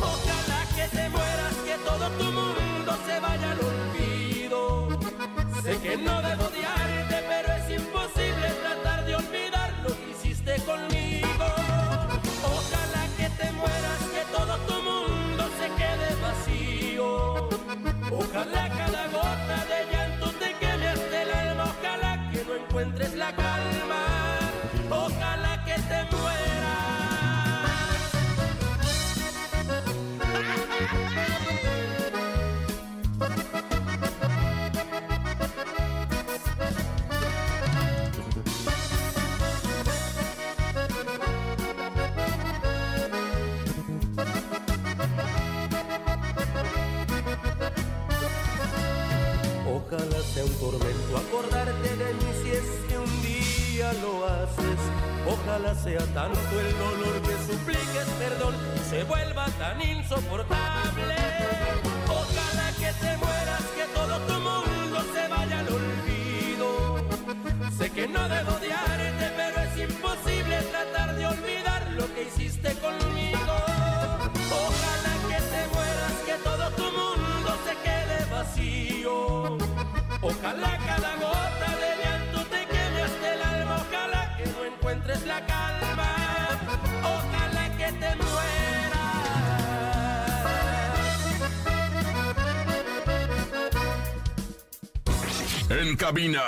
[0.00, 4.88] Ojalá que te mueras, que todo tu mundo se vaya al olvido.
[5.62, 11.46] Sé que no debo odiarte, pero es imposible tratar de olvidar lo que hiciste conmigo.
[12.56, 17.48] Ojalá que te mueras, que todo tu mundo se quede vacío.
[18.12, 19.95] Ojalá cada gota de
[50.70, 54.80] tormento acordarte de mí si es que un día lo haces.
[55.26, 61.16] Ojalá sea tanto el dolor que supliques perdón y se vuelva tan insoportable.
[62.08, 66.68] Ojalá que te mueras, que todo tu mundo se vaya al olvido.
[67.78, 73.45] Sé que no debo odiarte, pero es imposible tratar de olvidar lo que hiciste conmigo.
[80.56, 83.76] Ojalá cada gota de llanto te queme hasta el alma.
[83.76, 86.08] Ojalá que no encuentres la calma.
[87.02, 88.96] Ojalá que te mueras.
[95.68, 96.42] En cabina,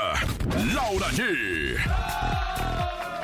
[0.75, 1.98] Laura G.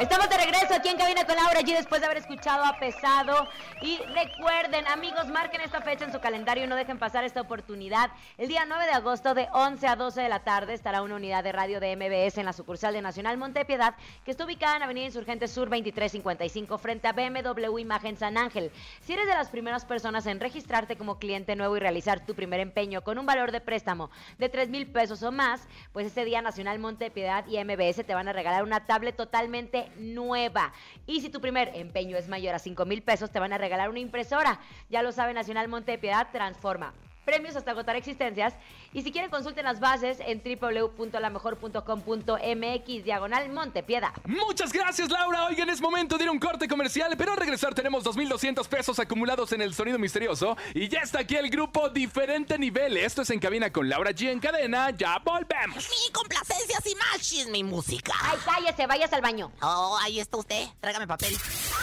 [0.05, 3.49] Estamos de regreso aquí en Cabina con Laura G después de haber escuchado a Pesado.
[3.81, 8.11] Y recuerden, amigos, marquen esta fecha en su calendario y no dejen pasar esta oportunidad.
[8.37, 11.43] El día 9 de agosto de 11 a 12 de la tarde estará una unidad
[11.43, 13.95] de radio de MBS en la sucursal de Nacional Montepiedad,
[14.27, 18.73] que está ubicada en Avenida Insurgente Sur 2355 frente a BMW Imagen San Ángel.
[19.01, 22.61] Si eres de las primeras personas en registrarte como cliente nuevo y realizar tu primer
[22.61, 26.43] empeño con un valor de préstamo de 3 mil pesos o más, pues ese día
[26.43, 30.73] Nacional Montepiedad y MBS te van a regalar una tablet totalmente nueva.
[31.07, 33.91] Y si tu primer empeño es mayor a 5 mil pesos, te van a regalar
[33.91, 34.61] una impresora.
[34.91, 36.95] Ya lo sabe Nacional Montepiedad, transforma.
[37.25, 38.55] Premios hasta agotar existencias.
[38.93, 44.13] Y si quieren, consulten las bases en www.lamejor.com.mx, diagonal Montepiedad.
[44.25, 45.47] Muchas gracias, Laura.
[45.47, 48.99] Oigan, es momento de ir a un corte comercial, pero al regresar tenemos 2.200 pesos
[48.99, 50.57] acumulados en el sonido misterioso.
[50.75, 52.97] Y ya está aquí el grupo Diferente Nivel.
[52.97, 54.91] Esto es En Cabina con Laura G en cadena.
[54.91, 55.85] Ya volvemos.
[55.85, 58.13] Sí, complacencias y más chisme y música.
[58.23, 59.51] Ay, cállese, vayas al baño.
[59.63, 60.67] Oh, ahí está usted.
[60.81, 61.35] Tráigame papel.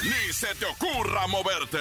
[0.03, 1.77] Ni se te ocurra moverte.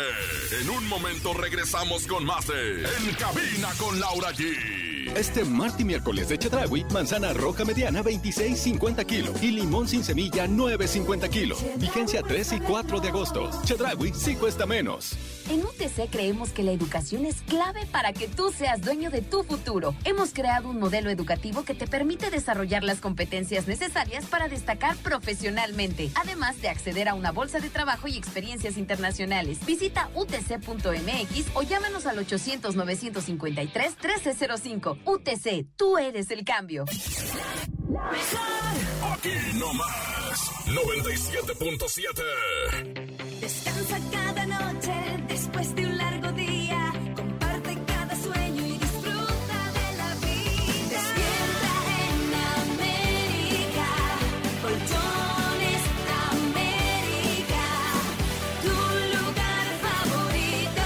[0.61, 5.17] En un momento regresamos con más de En Cabina con Laura G.
[5.17, 11.31] Este martes miércoles de Chedraui, manzana roja mediana 26.50 kilos y limón sin semilla 9.50
[11.31, 11.65] kilos.
[11.77, 13.51] Vigencia 3 y 4 de agosto.
[13.65, 15.17] Chedraui sí cuesta menos.
[15.51, 19.43] En UTC creemos que la educación es clave para que tú seas dueño de tu
[19.43, 19.97] futuro.
[20.05, 26.13] Hemos creado un modelo educativo que te permite desarrollar las competencias necesarias para destacar profesionalmente,
[26.15, 29.59] además de acceder a una bolsa de trabajo y experiencias internacionales.
[29.67, 34.99] Visita utc.mx o llámanos al 800-953-1305.
[35.05, 36.85] UTC, tú eres el cambio.
[39.03, 40.39] Aquí no más.
[40.67, 43.11] 97.7.
[43.41, 44.93] Descansa cada noche
[45.41, 46.93] después de un largo día.
[47.17, 50.85] Comparte cada sueño y disfruta de la vida.
[50.91, 51.73] Despierta
[52.11, 52.21] en
[52.69, 53.89] América.
[54.61, 55.83] Colchones
[56.33, 57.65] América.
[58.61, 58.75] Tu
[59.17, 60.83] lugar favorito.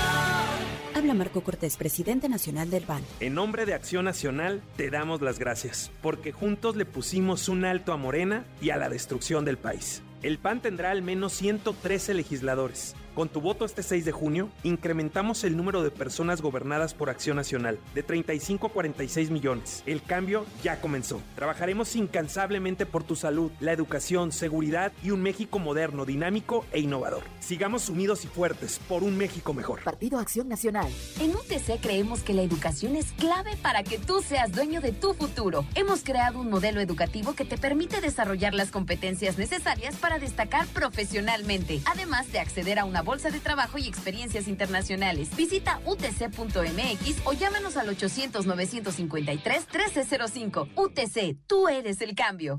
[0.94, 3.02] Habla Marco Cortés, presidente nacional del BAN.
[3.18, 7.92] En nombre de Acción Nacional, te damos las gracias, porque juntos le pusimos un alto
[7.92, 10.00] a Morena y a la destrucción del país.
[10.22, 12.94] El PAN tendrá al menos 113 legisladores.
[13.14, 17.36] Con tu voto este 6 de junio, incrementamos el número de personas gobernadas por Acción
[17.36, 19.84] Nacional de 35 a 46 millones.
[19.86, 21.22] El cambio ya comenzó.
[21.36, 27.22] Trabajaremos incansablemente por tu salud, la educación, seguridad y un México moderno, dinámico e innovador.
[27.38, 29.84] Sigamos unidos y fuertes por un México mejor.
[29.84, 30.90] Partido Acción Nacional.
[31.20, 35.14] En UTC creemos que la educación es clave para que tú seas dueño de tu
[35.14, 35.64] futuro.
[35.76, 41.80] Hemos creado un modelo educativo que te permite desarrollar las competencias necesarias para destacar profesionalmente,
[41.86, 45.28] además de acceder a una bolsa de trabajo y experiencias internacionales.
[45.36, 50.68] Visita utc.mx o llámanos al 800-953-1305.
[50.74, 52.56] UTC, tú eres el cambio.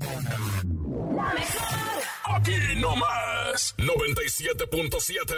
[2.24, 3.74] Aquí no más.
[3.78, 5.34] 97.7.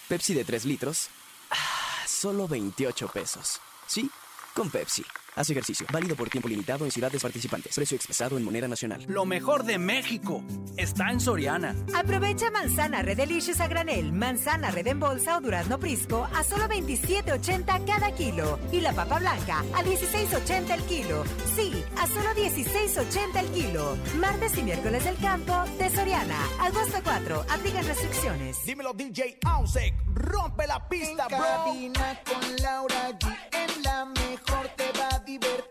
[0.07, 1.09] Pepsi de 3 litros.
[1.49, 3.59] Ah, solo 28 pesos.
[3.87, 4.09] Sí,
[4.53, 5.05] con Pepsi.
[5.35, 5.85] Haz ejercicio.
[5.91, 7.73] Válido por tiempo limitado en ciudades participantes.
[7.75, 9.03] Precio expresado en moneda nacional.
[9.07, 10.43] Lo mejor de México
[10.75, 11.73] está en Soriana.
[11.95, 16.65] Aprovecha manzana Red Delicious a granel, manzana Red en bolsa o durazno Prisco a solo
[16.67, 18.59] 27.80 cada kilo.
[18.71, 21.23] Y la papa blanca a 16.80 el kilo.
[21.55, 23.97] Sí, a solo 16.80 el kilo.
[24.17, 26.37] Martes y miércoles del campo de Soriana.
[26.59, 27.45] Agosto 4.
[27.49, 28.57] Aplican restricciones.
[28.65, 31.47] Dímelo DJ Ausek, rompe la pista, En bro.
[31.47, 33.27] cabina con Laura G.
[33.53, 34.90] En la mejor te
[35.31, 35.70] divertido.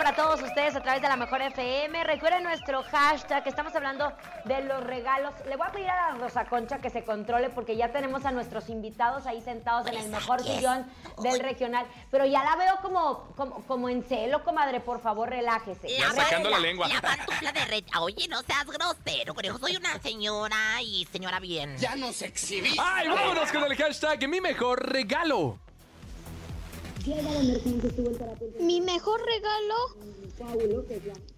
[0.00, 2.04] Para todos ustedes a través de la Mejor FM.
[2.04, 4.10] Recuerden nuestro hashtag, estamos hablando
[4.46, 5.34] de los regalos.
[5.46, 8.30] Le voy a pedir a la Rosa Concha que se controle porque ya tenemos a
[8.30, 10.86] nuestros invitados ahí sentados en el mejor sillón
[11.22, 11.86] del regional.
[12.10, 14.80] Pero ya la veo como, como, como en celo, comadre.
[14.80, 15.88] Por favor, relájese.
[15.90, 16.88] Ya sacando la lengua.
[16.88, 17.84] La pantufla de red.
[18.00, 19.58] Oye, no seas grosero, conejo.
[19.58, 21.76] Soy una señora y señora bien.
[21.76, 22.74] Ya nos exhibí.
[22.80, 25.58] ¡Ay, vámonos con el hashtag mi mejor regalo!
[28.60, 29.74] Mi mejor regalo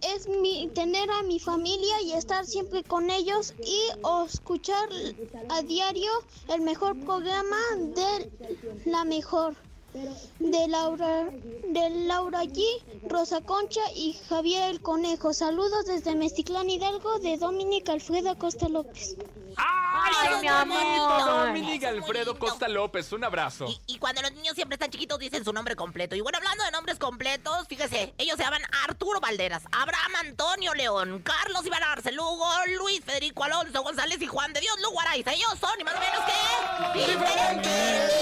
[0.00, 3.80] es mi, tener a mi familia y estar siempre con ellos y
[4.26, 4.88] escuchar
[5.50, 6.10] a diario
[6.48, 8.30] el mejor programa de
[8.86, 9.54] la mejor
[9.92, 11.28] de Laura
[11.68, 12.62] de Laura G,
[13.08, 15.32] Rosa Concha y Javier el Conejo.
[15.34, 19.16] Saludos desde Mezticlán Hidalgo de Dominic Alfredo Acosta López.
[19.56, 21.46] ¡Ay, mi amor!
[21.46, 23.66] Dominique Alfredo Costa López, un abrazo.
[23.86, 26.16] Y cuando los niños siempre están chiquitos dicen su nombre completo.
[26.16, 31.22] Y bueno, hablando de nombres completos, fíjese, ellos se llaman Arturo Valderas, Abraham Antonio León,
[31.22, 35.32] Carlos Iván Arce Lugo, Luis Federico Alonso González y Juan de Dios Lugo Araiza.
[35.32, 36.32] Ellos son ni más ni menos que...
[36.98, 38.12] ¡Diferentes!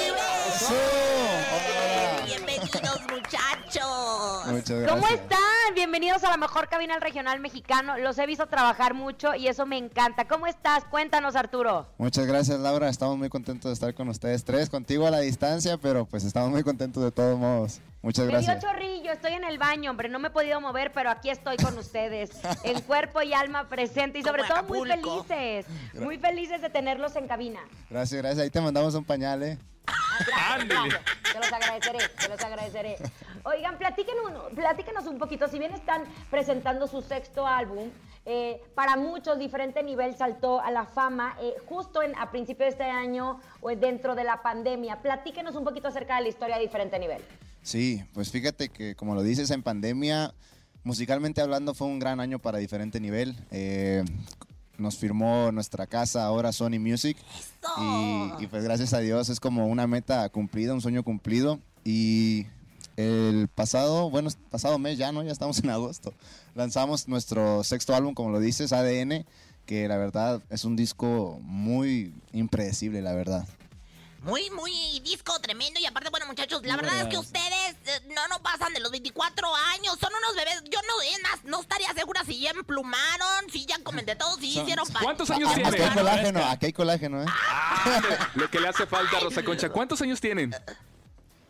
[2.26, 4.46] Bienvenidos, muchachos.
[4.46, 5.20] Muchas ¿Cómo gracias.
[5.20, 5.40] están?
[5.74, 7.96] Bienvenidos a la mejor cabina del regional mexicano.
[7.98, 10.26] Los he visto trabajar mucho y eso me encanta.
[10.26, 10.84] ¿Cómo estás?
[10.84, 11.86] Cuéntanos, Arturo.
[11.98, 12.88] Muchas gracias, Laura.
[12.88, 16.50] Estamos muy contentos de estar con ustedes tres, contigo a la distancia, pero pues estamos
[16.50, 17.80] muy contentos de todos modos.
[18.02, 18.62] Muchas Me dio gracias.
[18.64, 21.76] chorrillo, estoy en el baño, hombre, no me he podido mover, pero aquí estoy con
[21.76, 22.30] ustedes,
[22.64, 27.28] en cuerpo y alma presente y sobre todo muy felices, muy felices de tenerlos en
[27.28, 27.60] cabina.
[27.90, 28.42] Gracias, gracias.
[28.42, 29.58] Ahí te mandamos un pañal, ¿eh?
[30.26, 31.00] Gracias,
[31.32, 32.96] Te los agradeceré, te los agradeceré.
[33.44, 37.90] Oigan, platíquenos, platíquenos un poquito, si bien están presentando su sexto álbum,
[38.26, 42.72] eh, para muchos diferente nivel saltó a la fama eh, justo en, a principio de
[42.72, 45.00] este año o dentro de la pandemia.
[45.00, 47.22] Platíquenos un poquito acerca de la historia de diferente nivel.
[47.62, 50.34] Sí, pues fíjate que como lo dices, en pandemia,
[50.84, 53.36] musicalmente hablando, fue un gran año para diferente nivel.
[53.50, 54.04] Eh,
[54.80, 57.16] nos firmó nuestra casa ahora Sony Music
[57.78, 62.46] y, y pues gracias a Dios es como una meta cumplida, un sueño cumplido y
[62.96, 65.22] el pasado, bueno, pasado mes ya, ¿no?
[65.22, 66.12] Ya estamos en agosto.
[66.54, 69.24] Lanzamos nuestro sexto álbum, como lo dices, ADN,
[69.66, 73.46] que la verdad es un disco muy impredecible, la verdad.
[74.22, 75.80] Muy, muy disco tremendo.
[75.80, 78.90] Y aparte, bueno, muchachos, la verdad es que ustedes eh, no, no pasan de los
[78.90, 79.96] 24 años.
[79.98, 80.62] Son unos bebés.
[80.70, 84.52] Yo no, es más, no estaría segura si ya emplumaron, si ya comenté todo, si
[84.52, 84.84] Son- hicieron...
[85.02, 85.92] ¿Cuántos años Aquí hay tienen?
[85.94, 87.26] colágeno, aquí hay colágeno, ¿eh?
[88.34, 89.70] Lo que le hace falta a Rosa Concha.
[89.70, 90.54] ¿Cuántos años tienen?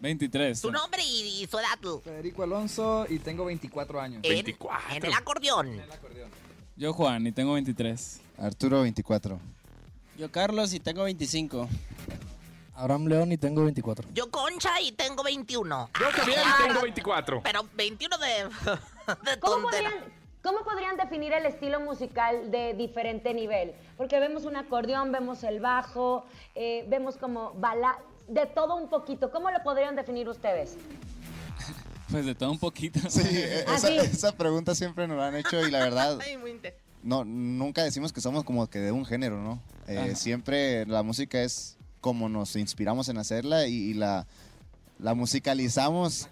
[0.01, 0.59] 23.
[0.59, 1.79] Su nombre y, y su edad.
[2.05, 4.21] Federico Alonso y tengo 24 años.
[4.23, 4.47] En,
[4.97, 5.83] en el acordeón.
[6.77, 8.21] Yo Juan y tengo 23.
[8.39, 9.39] Arturo 24.
[10.17, 11.69] Yo Carlos y tengo 25.
[12.81, 14.09] Abraham León y tengo 24.
[14.15, 15.91] Yo Concha y tengo 21.
[16.01, 17.43] Yo también Ah, tengo 24.
[17.43, 18.27] Pero 21 de...
[19.31, 19.93] de ¿Cómo podrían,
[20.43, 23.75] ¿Cómo podrían definir el estilo musical de diferente nivel?
[23.97, 29.31] Porque vemos un acordeón, vemos el bajo, eh, vemos como bala, de todo un poquito.
[29.31, 30.77] ¿Cómo lo podrían definir ustedes?
[32.11, 32.99] Pues de todo un poquito.
[33.09, 33.21] Sí,
[33.69, 33.97] Ah, esa, sí.
[33.99, 36.61] esa pregunta siempre nos la han hecho y la verdad, Ay, muy
[37.03, 39.61] no, nunca decimos que somos como que de un género, ¿no?
[39.87, 44.27] Eh, siempre la música es como nos inspiramos en hacerla y, y la,
[44.99, 46.29] la musicalizamos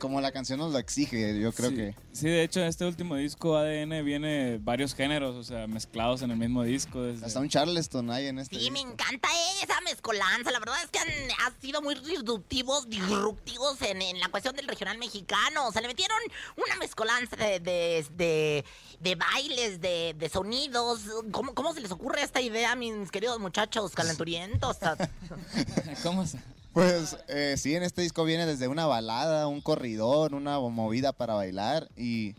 [0.00, 1.94] como la canción nos lo exige, yo creo sí, que...
[2.12, 6.36] Sí, de hecho, este último disco ADN viene varios géneros, o sea, mezclados en el
[6.36, 7.00] mismo disco.
[7.02, 7.24] Desde...
[7.26, 8.92] Hasta un Charleston hay en este Sí, me disco.
[8.94, 9.28] encanta
[9.62, 10.50] esa mezcolanza.
[10.50, 11.08] La verdad es que han,
[11.46, 15.68] han sido muy disruptivos, disruptivos en, en la cuestión del regional mexicano.
[15.68, 16.18] O sea, le metieron
[16.56, 18.64] una mezcolanza de, de, de-
[19.00, 21.00] de bailes, de, de sonidos.
[21.30, 24.76] ¿Cómo, ¿Cómo se les ocurre esta idea, mis queridos muchachos calenturientos?
[26.02, 26.38] ¿Cómo se?
[26.72, 31.34] Pues eh, sí, en este disco viene desde una balada, un corridón, una movida para
[31.34, 32.34] bailar y,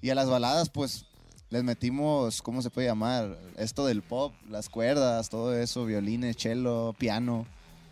[0.00, 1.06] y a las baladas pues
[1.50, 3.36] les metimos, ¿cómo se puede llamar?
[3.56, 7.44] Esto del pop, las cuerdas, todo eso, violines, cello, piano.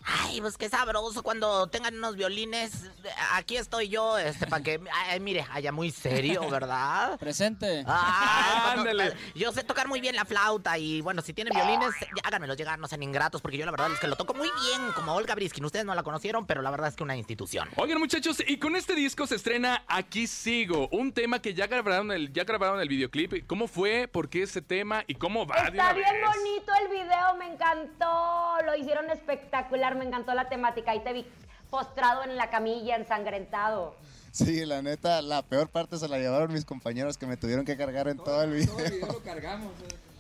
[0.05, 2.91] Ay, pues qué sabroso cuando tengan unos violines.
[3.35, 4.81] Aquí estoy yo, este, para que.
[5.09, 7.19] Ay, mire, haya muy serio, ¿verdad?
[7.21, 7.85] Presente.
[7.87, 9.15] Ah, Ándale.
[9.35, 12.79] Yo sé tocar muy bien la flauta y bueno, si tienen violines, ya háganmelos llegar,
[12.79, 15.35] no sean ingratos, porque yo la verdad es que lo toco muy bien, como Olga
[15.35, 15.65] Briskin.
[15.65, 17.69] Ustedes no la conocieron, pero la verdad es que una institución.
[17.77, 22.11] Oigan, muchachos, y con este disco se estrena Aquí Sigo, un tema que ya grabaron
[22.13, 23.47] el, ya grabaron el videoclip.
[23.47, 24.09] ¿Cómo fue?
[24.09, 25.05] ¿Por qué ese tema?
[25.07, 25.57] ¿Y cómo va?
[25.57, 26.27] Está bien vez?
[26.27, 28.59] bonito el video, me encantó.
[28.65, 30.93] Lo hicieron espectacular, me encantó la temática.
[30.93, 31.27] Ahí te vi
[31.71, 33.95] postrado en la camilla, ensangrentado.
[34.33, 37.77] Sí, la neta, la peor parte se la llevaron mis compañeros que me tuvieron que
[37.77, 39.07] cargar en todo el video.
[39.07, 39.73] lo cargamos.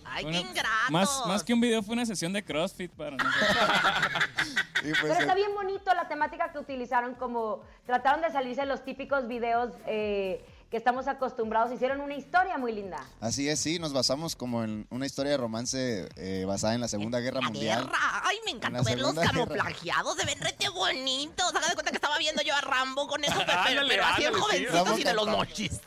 [0.05, 0.91] Ay, Bueno, qué ingratos.
[0.91, 3.57] Más, más que un video fue una sesión de CrossFit para nosotros.
[4.83, 8.62] Y pues, Pero está eh, bien bonito la temática que utilizaron, como trataron de salirse
[8.62, 11.73] de los típicos videos eh, que estamos acostumbrados.
[11.73, 13.05] Hicieron una historia muy linda.
[13.21, 16.89] Así es, sí, nos basamos como en una historia de romance eh, basada en la
[16.89, 17.85] Segunda Guerra La Mundial.
[17.87, 17.99] guerra.
[18.25, 21.55] Ay, me encantó En verlos camuflajeados, se ven rete bonitos.
[21.55, 24.05] Haga de cuenta que estaba viendo yo a Rambo con eso, pero, pero, Ándale, pero
[24.05, 24.64] así el ándale, sí.
[24.66, 25.81] jovencito y de los mochis.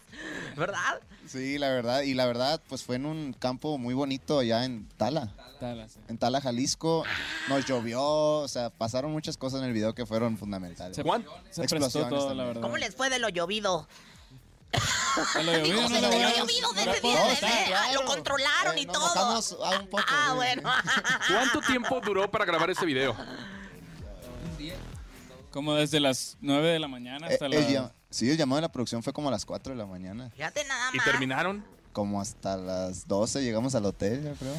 [0.57, 1.01] ¿Verdad?
[1.27, 4.87] Sí, la verdad, y la verdad, pues fue en un campo muy bonito allá en
[4.97, 5.33] Tala.
[5.59, 5.99] Tala, sí.
[6.09, 7.05] En Tala, Jalisco,
[7.47, 10.95] nos llovió, o sea, pasaron muchas cosas en el video que fueron fundamentales.
[10.95, 12.37] Se, ¿Cuán- se Explosiones todo, también.
[12.37, 12.61] la verdad.
[12.61, 13.87] ¿Cómo les fue de lo llovido?
[15.35, 19.63] A lo llovido no voy a- controlaron Eh, y nos todo.
[19.63, 20.63] ah, bueno.
[21.27, 23.15] ¿Cuánto tiempo duró para grabar ese video?
[25.51, 27.91] Como desde las 9 de la mañana Eh, hasta las...
[28.09, 30.31] sí, el llamado de la producción fue como a las 4 de la mañana.
[30.35, 31.05] Fíjate nada ¿Y más.
[31.05, 31.63] terminaron?
[31.91, 34.55] Como hasta las 12 llegamos al hotel, yo creo.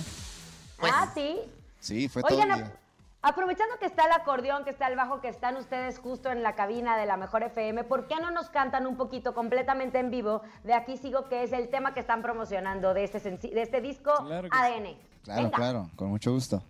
[0.79, 1.37] Pues- ah, sí.
[1.81, 2.77] Sí, fue Oigan, todo el día.
[3.25, 6.55] Aprovechando que está el acordeón, que está el bajo, que están ustedes justo en la
[6.55, 10.43] cabina de la Mejor FM, ¿por qué no nos cantan un poquito completamente en vivo
[10.63, 14.13] de Aquí Sigo, que es el tema que están promocionando de este, de este disco
[14.27, 14.63] Claro que sí.
[14.63, 14.97] ADN?
[15.25, 15.57] Claro, Venga.
[15.57, 16.63] claro, con mucho gusto.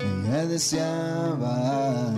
[0.00, 2.12] Ella deseaba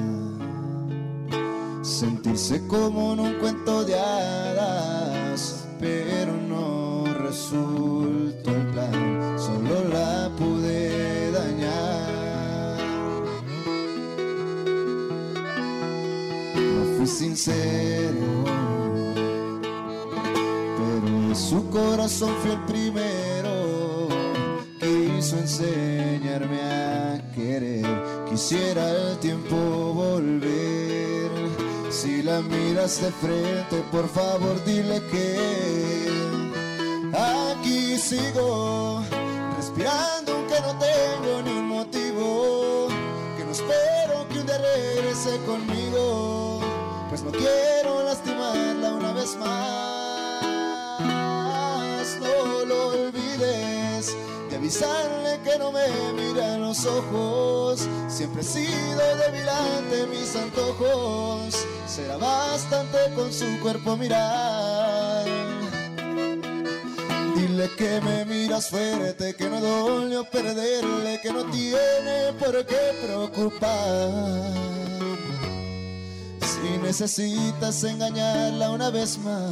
[1.83, 8.48] sentirse como en un cuento de hadas, pero no resultó
[17.47, 18.19] pero
[21.35, 24.09] su corazón fue el primero
[24.81, 27.87] que hizo enseñarme a querer.
[28.29, 31.31] Quisiera el tiempo volver.
[31.91, 36.09] Si la miras de frente, por favor dile que
[37.15, 39.03] aquí sigo,
[39.57, 42.89] respirando aunque no tengo ni un motivo.
[43.37, 46.48] Que no espero que un día regrese conmigo,
[47.09, 50.45] pues no quiero lastimarla una vez más.
[52.21, 54.15] No lo olvides
[54.51, 57.89] de avisarle que no me mira a los ojos.
[58.09, 61.67] Siempre he sido débil ante mis antojos.
[61.87, 65.25] Será bastante con su cuerpo mirar.
[67.35, 74.69] Dile que me miras fuerte, que no dolió perderle, que no tiene por qué preocupar.
[76.61, 79.51] Si necesitas engañarla una vez más,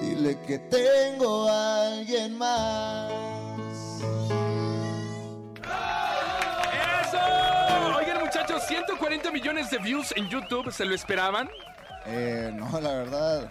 [0.00, 3.12] dile que tengo a alguien más.
[7.02, 7.18] ¡Eso!
[7.98, 11.48] Oigan, muchachos, 140 millones de views en YouTube, ¿se lo esperaban?
[12.06, 13.50] Eh, no, la verdad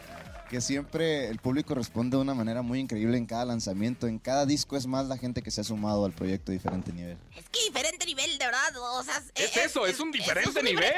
[0.50, 4.08] que siempre el público responde de una manera muy increíble en cada lanzamiento.
[4.08, 6.91] En cada disco es más la gente que se ha sumado al proyecto a diferente
[6.91, 7.18] nivel.
[7.38, 8.76] Es que diferente nivel, de verdad.
[8.97, 10.91] O sea, Es eso, es un diferente nivel,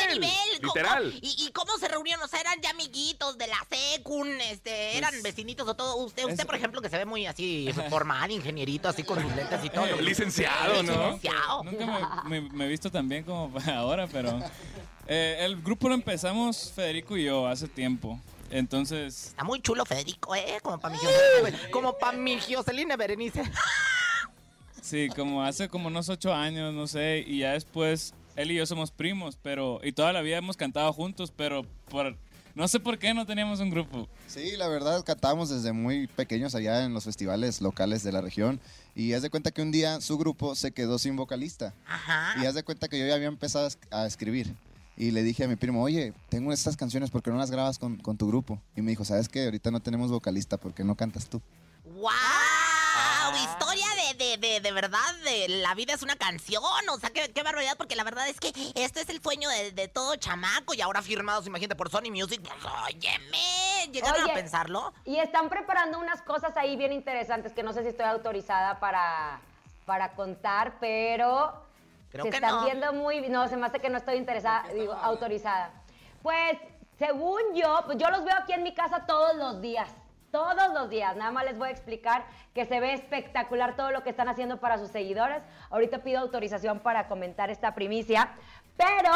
[0.62, 1.14] Co- literal.
[1.22, 2.24] ¿Y, y cómo se reunieron?
[2.24, 5.97] O sea, eran ya amiguitos de la secun, este, eran Pues, vecinitos o todo.
[5.97, 9.36] Usted, usted es- por ejemplo, que se ve muy así formal, ingenierito, así con sus
[9.36, 9.86] lentes y todo.
[10.02, 11.06] Licenciado, ¿no?
[11.08, 11.64] Licenciado.
[11.66, 14.39] Nunca me, me- me he visto tan bien como ahora, pero...
[15.08, 18.18] eh, el grupo lo empezamos Federico y yo hace tiempo.
[18.52, 20.60] Entonces, Está muy chulo Federico, ¿eh?
[20.62, 21.02] Como para mi
[21.72, 23.43] como para mi Jocelyn Berenice.
[24.82, 28.66] sí, como hace como unos ocho años, no sé, y ya después él y yo
[28.66, 29.80] somos primos, pero...
[29.84, 32.18] Y toda la vida hemos cantado juntos, pero por...
[32.54, 34.10] No sé por qué no teníamos un grupo.
[34.28, 38.60] Sí, la verdad cantábamos desde muy pequeños allá en los festivales locales de la región
[38.93, 42.43] y haz de cuenta que un día su grupo se quedó sin vocalista Ajá.
[42.43, 44.54] y haz de cuenta que yo ya había empezado a escribir
[45.02, 47.80] y le dije a mi primo, oye, tengo estas canciones, ¿por qué no las grabas
[47.80, 48.62] con, con tu grupo?
[48.76, 49.45] Y me dijo, ¿sabes qué?
[49.45, 51.41] Ahorita no tenemos vocalista, ¿por qué no cantas tú?
[51.86, 52.12] ¡Wow!
[53.36, 56.62] Historia de, de, de, de verdad de la vida es una canción.
[56.91, 59.72] O sea, qué, qué barbaridad, porque la verdad es que este es el sueño de,
[59.72, 62.39] de todo chamaco y ahora firmados, imagínate, por Sony Music.
[62.43, 64.93] Pues, óyeme, ¿llegaron Oye, a pensarlo?
[65.06, 69.41] Y están preparando unas cosas ahí bien interesantes que no sé si estoy autorizada para,
[69.88, 71.70] para contar, pero
[72.12, 72.66] Creo se que están no.
[72.66, 73.30] viendo muy...
[73.30, 75.72] No, se me hace que no estoy interesada, digo, autorizada.
[76.22, 76.57] Pues,
[76.97, 79.89] según yo, pues yo los veo aquí en mi casa todos los días.
[80.32, 81.16] Todos los días.
[81.16, 84.59] Nada más les voy a explicar que se ve espectacular todo lo que están haciendo
[84.59, 85.43] para sus seguidores.
[85.70, 88.32] Ahorita pido autorización para comentar esta primicia.
[88.78, 89.12] Pero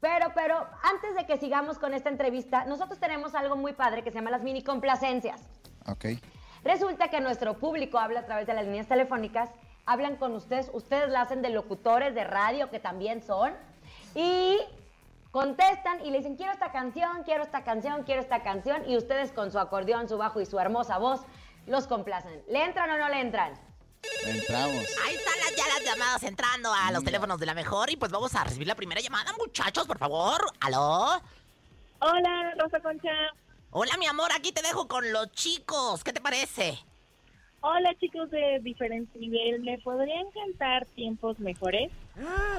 [0.00, 4.10] pero, pero, antes de que sigamos con esta entrevista, nosotros tenemos algo muy padre que
[4.10, 5.42] se llama las mini complacencias.
[5.86, 6.06] Ok.
[6.62, 9.50] Resulta que nuestro público habla a través de las líneas telefónicas,
[9.88, 13.54] hablan con ustedes, ustedes la hacen de locutores de radio, que también son,
[14.14, 14.58] y
[15.30, 19.32] contestan y le dicen, quiero esta canción, quiero esta canción, quiero esta canción, y ustedes
[19.32, 21.20] con su acordeón, su bajo y su hermosa voz
[21.66, 22.42] los complacen.
[22.48, 23.52] ¿Le entran o no le entran?
[24.26, 24.84] Entramos.
[25.06, 28.12] Ahí están las- ya las llamadas entrando a los teléfonos de la mejor y pues
[28.12, 30.40] vamos a recibir la primera llamada, muchachos, por favor.
[30.60, 31.20] ¿Aló?
[32.00, 33.10] Hola, Rosa Concha.
[33.70, 36.04] Hola, mi amor, aquí te dejo con los chicos.
[36.04, 36.78] ¿Qué te parece?
[37.60, 39.60] Hola, chicos de diferente nivel.
[39.62, 41.90] ¿Me podrían cantar tiempos mejores?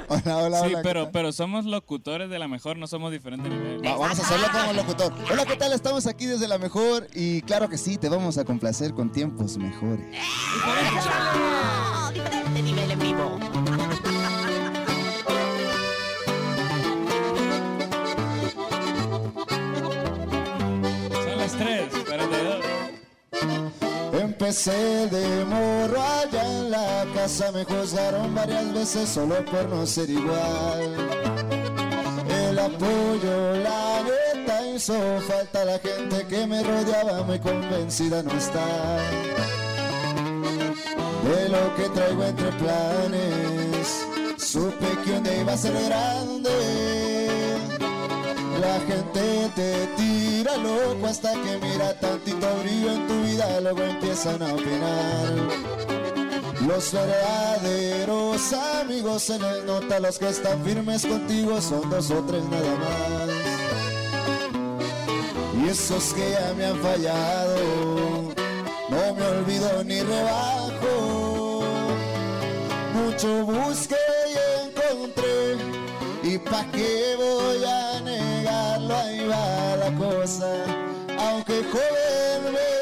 [0.09, 0.77] Hola, hola, sí, hola.
[0.77, 3.81] ¿qué pero, pero somos locutores de la mejor, no somos diferentes niveles.
[3.81, 5.13] Va- vamos a hacerlo como locutor.
[5.31, 5.71] Hola, ¿qué tal?
[5.71, 9.57] Estamos aquí desde la mejor y claro que sí, te vamos a complacer con tiempos
[9.57, 10.05] mejores.
[10.65, 12.91] ¡Oh, diferente nivel
[24.49, 30.09] Empecé de morro allá en la casa, me juzgaron varias veces solo por no ser
[30.09, 30.95] igual.
[32.27, 34.95] El apoyo, la neta hizo
[35.27, 38.97] falta, la gente que me rodeaba muy convencida no está.
[41.25, 47.48] De lo que traigo entre planes, supe que un día iba a ser grande.
[48.59, 54.41] La gente te tira loco hasta que mira tantito brillo en tu vida, luego empiezan
[54.41, 55.79] a opinar.
[56.67, 62.43] Los verdaderos amigos se les nota, los que están firmes contigo son dos o tres
[62.49, 63.29] nada más.
[65.55, 67.55] Y esos que ya me han fallado,
[68.89, 71.63] no me olvido ni rebajo.
[72.93, 73.95] Mucho busqué
[74.27, 75.57] y encontré,
[76.23, 77.98] y pa' qué voy a
[79.97, 80.51] cosa.
[81.17, 82.79] Aunque joven me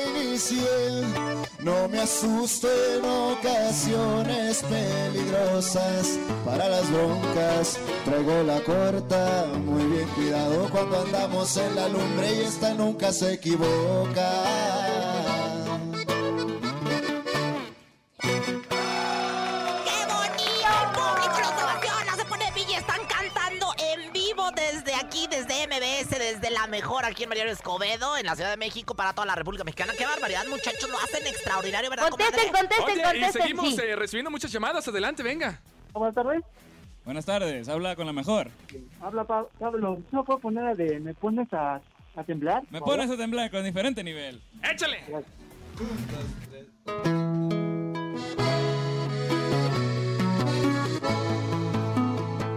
[1.63, 6.19] no me asusto en ocasiones peligrosas.
[6.45, 12.41] Para las broncas traigo la corta, muy bien cuidado cuando andamos en la lumbre y
[12.41, 14.29] esta nunca se equivoca.
[27.07, 29.93] Aquí en Mariano Escobedo, en la Ciudad de México, para toda la República Mexicana.
[29.97, 30.89] ¡Qué barbaridad, muchachos!
[30.89, 32.59] Lo hacen extraordinario, ¿verdad, Contesten, comadre?
[32.67, 33.41] contesten, Oye, y contesten.
[33.41, 33.81] seguimos sí.
[33.81, 34.87] eh, recibiendo muchas llamadas.
[34.87, 35.59] Adelante, venga.
[35.93, 36.43] Buenas tardes.
[37.05, 38.49] Buenas tardes, habla con la mejor.
[39.01, 39.99] Habla Pa- Pablo.
[40.11, 41.79] ¿No puedo poner la de me pones a,
[42.15, 42.63] a temblar?
[42.69, 44.41] Me por pones a temblar con diferente nivel.
[44.61, 45.03] ¡Échale!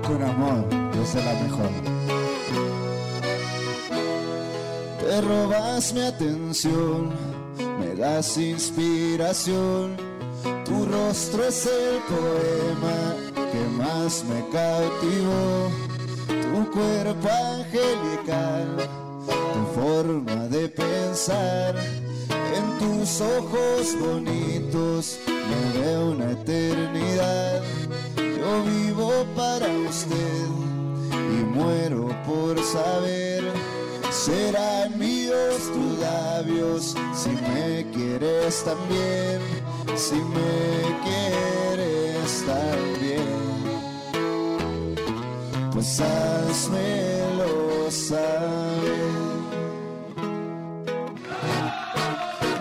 [0.06, 1.99] Con amor, desde la mejor.
[5.10, 7.10] Te robas mi atención,
[7.80, 9.96] me das inspiración.
[10.64, 13.16] Tu rostro es el poema
[13.50, 15.68] que más me cautivó.
[16.28, 18.88] Tu cuerpo angelical,
[19.26, 21.74] tu forma de pensar.
[22.56, 27.62] En tus ojos bonitos me veo una eternidad.
[28.16, 30.46] Yo vivo para usted
[31.10, 33.19] y muero por saber.
[34.24, 39.40] Serán míos tus labios si me quieres también,
[39.96, 43.24] si me quieres también.
[45.72, 49.10] Pues házmelo saber.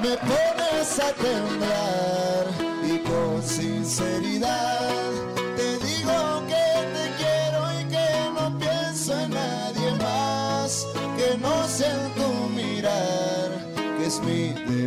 [0.01, 2.47] Me pones a temblar
[2.85, 4.78] y con sinceridad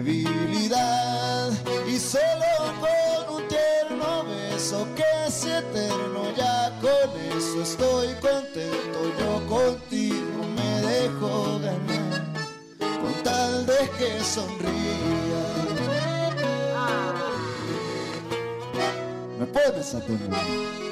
[0.03, 1.51] debilidad
[1.87, 9.47] y solo con un tierno beso que es eterno, ya con eso estoy contento, yo
[9.47, 12.25] contigo me dejo ganar
[12.79, 14.93] con tal de que sonría.
[19.83, 20.33] esfuérzate, mujer.
[20.33, 20.92] Enorme,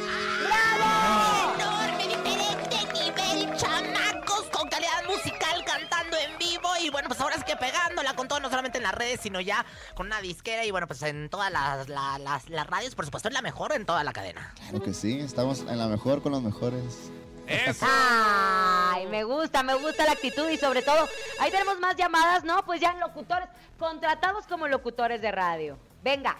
[7.10, 10.06] pues ahora es que pegándola con todo, no solamente en las redes, sino ya con
[10.06, 10.64] una disquera.
[10.64, 13.72] Y bueno, pues en todas las, la- las, las radios, por supuesto, es la mejor
[13.72, 14.54] en toda la cadena.
[14.54, 17.10] Claro que sí, estamos en la mejor con los mejores.
[17.48, 17.84] ¡Eso!
[17.90, 21.08] Ay, me gusta, me gusta la actitud y sobre todo,
[21.40, 22.64] ahí tenemos más llamadas, ¿no?
[22.64, 25.76] Pues ya locutores, contratados como locutores de radio.
[26.04, 26.36] Venga.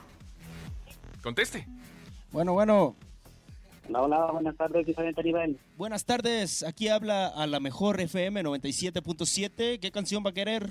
[1.21, 1.67] Conteste.
[2.31, 2.95] Bueno, bueno.
[3.93, 5.59] Hola, hola, buenas tardes, diferente nivel.
[5.77, 9.81] Buenas tardes, aquí habla a la mejor FM 97.7.
[9.81, 10.69] ¿Qué canción va a querer?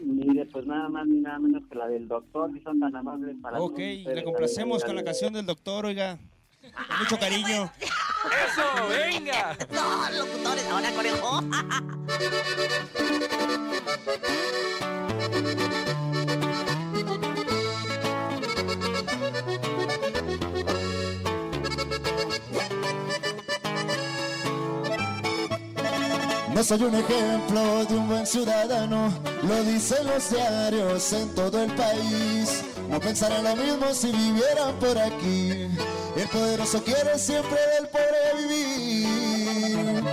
[0.00, 3.36] Mire, pues nada más ni nada menos que la del doctor, si son tan amables
[3.40, 4.16] para Ok, todos ustedes.
[4.16, 6.18] le complacemos con la canción del doctor, oiga.
[6.60, 7.70] Con mucho cariño.
[8.46, 9.56] ¡Eso, venga!
[9.72, 11.40] No, locutores, ahora conejo.
[26.60, 29.10] No soy un ejemplo de un buen ciudadano,
[29.44, 32.62] lo dicen los diarios en todo el país.
[32.90, 35.68] No pensaré lo mismo si vivieran por aquí.
[36.16, 40.04] El poderoso quiere siempre del pobre vivir.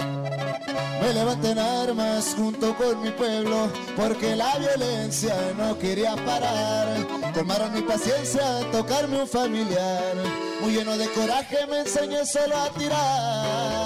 [1.01, 3.67] Me levanté en armas junto con mi pueblo,
[3.97, 7.05] porque la violencia no quería parar.
[7.33, 10.15] Colmaron mi paciencia a tocarme un familiar.
[10.61, 13.76] Muy lleno de coraje me enseñé solo a tirar.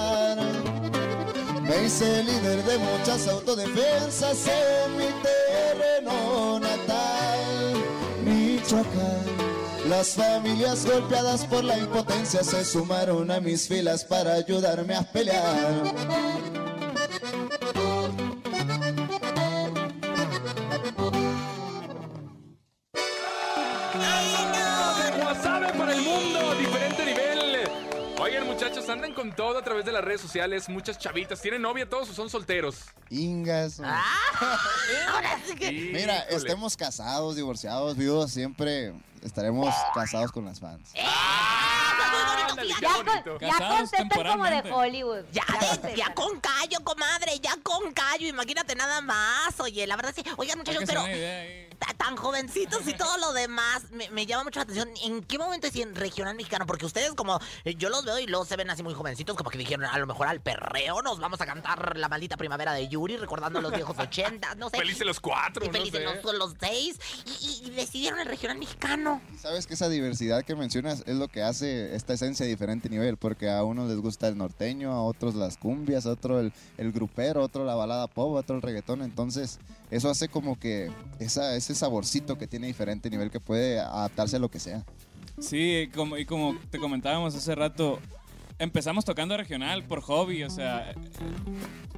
[1.72, 7.74] Me hice líder de muchas autodefensas en mi terreno natal,
[8.26, 9.24] Michoacán.
[9.88, 16.51] Las familias golpeadas por la impotencia se sumaron a mis filas para ayudarme a pelear.
[28.92, 30.68] Andan con todo a través de las redes sociales.
[30.68, 31.40] Muchas chavitas.
[31.40, 32.80] ¿Tienen novia todos o son solteros?
[33.10, 33.80] Ingas.
[35.58, 35.70] Que.
[35.72, 36.36] Mira, Híjole.
[36.36, 40.90] estemos casados, divorciados, vivos, siempre estaremos casados con las fans.
[40.94, 43.38] Ándale, qué Ya, con- bonito.
[43.40, 45.24] ya contestan como de Hollywood.
[45.32, 45.44] Ya,
[45.82, 49.58] ya, ya con callo, comadre, ya con callo, imagínate nada más.
[49.60, 50.22] Oye, la verdad sí.
[50.36, 51.02] Oigan, muchachos, pero
[51.96, 54.88] tan jovencitos y todo lo demás, me, me llama mucho la atención.
[55.04, 56.66] ¿En qué momento es en regional mexicano?
[56.66, 59.50] Porque ustedes, como eh, yo los veo y luego se ven así muy jovencitos, como
[59.50, 62.88] que dijeron, a lo mejor al perreo nos vamos a cantar la maldita primavera de
[62.88, 64.78] Yuri, recordando los viejos 80, no sé.
[64.78, 66.22] Felices los cuatro, Y no felices sé.
[66.22, 66.98] los, los seis.
[67.26, 69.20] Y, y- y decidieron el regional mexicano.
[69.40, 73.16] Sabes que esa diversidad que mencionas es lo que hace esta esencia de diferente nivel,
[73.16, 76.92] porque a unos les gusta el norteño, a otros las cumbias, a otro el, el
[76.92, 79.02] grupero, a otro la balada pop, a otro el reggaetón.
[79.02, 79.58] Entonces,
[79.90, 84.38] eso hace como que esa, ese saborcito que tiene diferente nivel que puede adaptarse a
[84.38, 84.84] lo que sea.
[85.38, 87.98] Sí, como, y como te comentábamos hace rato,
[88.58, 90.92] empezamos tocando regional por hobby, o sea,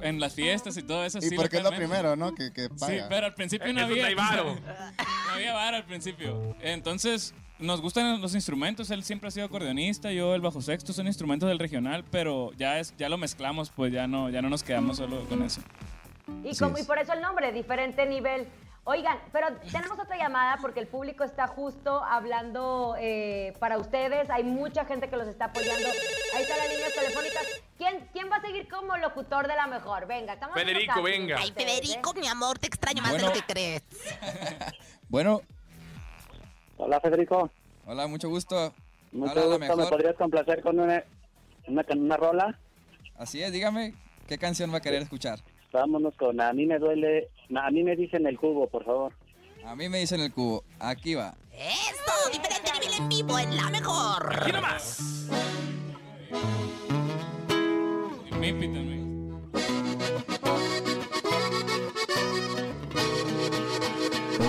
[0.01, 1.19] en las fiestas y todo eso.
[1.19, 2.33] Y sí, porque es lo primero, ¿no?
[2.33, 4.15] Que, que Sí, pero al principio no había.
[4.15, 4.55] varo.
[5.27, 6.55] No había varo al principio.
[6.61, 8.89] Entonces, nos gustan los instrumentos.
[8.89, 12.79] Él siempre ha sido acordeonista, yo el bajo sexto son instrumentos del regional, pero ya
[12.79, 15.61] es ya lo mezclamos, pues ya no ya no nos quedamos solo con eso.
[16.43, 18.47] Y, como, y por eso el nombre, diferente nivel.
[18.87, 24.29] Oigan, pero tenemos otra llamada porque el público está justo hablando eh, para ustedes.
[24.29, 25.87] Hay mucha gente que los está apoyando.
[26.35, 27.43] Ahí están las líneas telefónicas.
[27.79, 30.05] ¿Quién, ¿Quién va a seguir como locutor de la mejor?
[30.05, 31.37] Venga, estamos en Federico, venga.
[31.39, 31.81] Ay, ustedes, ¿eh?
[31.81, 33.29] Federico, mi amor, te extraño más Bueno.
[33.29, 33.83] de lo que crees.
[35.09, 35.41] Bueno,
[36.77, 37.49] Hola, Federico.
[37.85, 38.73] hola, mucho gusto.
[39.11, 39.89] Mucho Habla la gusto, ¿me mejor.
[39.89, 41.03] podrías complacer con una,
[41.67, 42.59] una, con una rola?
[43.17, 43.93] Así es, dígame,
[44.27, 45.39] ¿qué canción va a querer escuchar?
[45.75, 49.11] Vámonos con A mí me duele, a mí me dicen el cubo, por favor.
[49.65, 50.63] A mí me dicen el cubo.
[50.79, 51.35] Aquí va.
[51.51, 54.33] Eso, diferente nivel en vivo, en la mejor.
[54.33, 55.27] Aquí nomás.
[58.41, 58.53] Y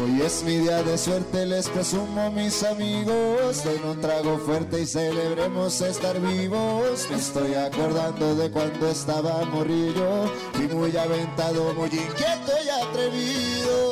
[0.07, 3.65] Hoy es mi día de suerte, les presumo mis amigos.
[3.65, 7.09] Den un trago fuerte y celebremos estar vivos.
[7.11, 10.31] Me estoy acordando de cuando estaba morrillo.
[10.53, 13.91] Fui muy aventado, muy inquieto y atrevido.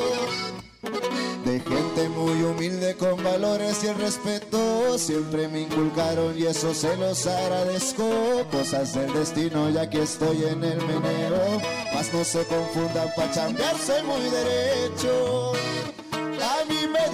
[1.43, 6.95] De gente muy humilde con valores y el respeto Siempre me inculcaron y eso se
[6.97, 11.61] los agradezco Cosas del destino ya que estoy en el meneo
[11.93, 15.53] Mas no se confundan pa' chambear soy muy derecho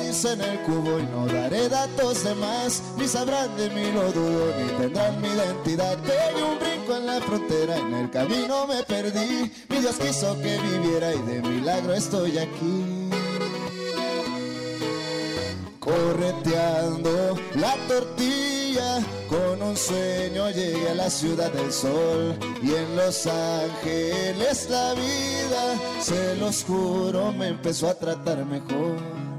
[0.02, 4.12] me dicen el cubo y no daré datos de más Ni sabrán de mí lo
[4.12, 8.84] dudo, ni tendrán mi identidad Pegué un brinco en la frontera, en el camino me
[8.84, 13.10] perdí Mi Dios quiso que viviera y de milagro estoy aquí
[15.80, 19.00] correteando la tortilla.
[19.28, 25.80] Con un sueño llegué a la ciudad del sol y en Los Ángeles la vida,
[26.00, 29.31] se los juro, me empezó a tratar mejor.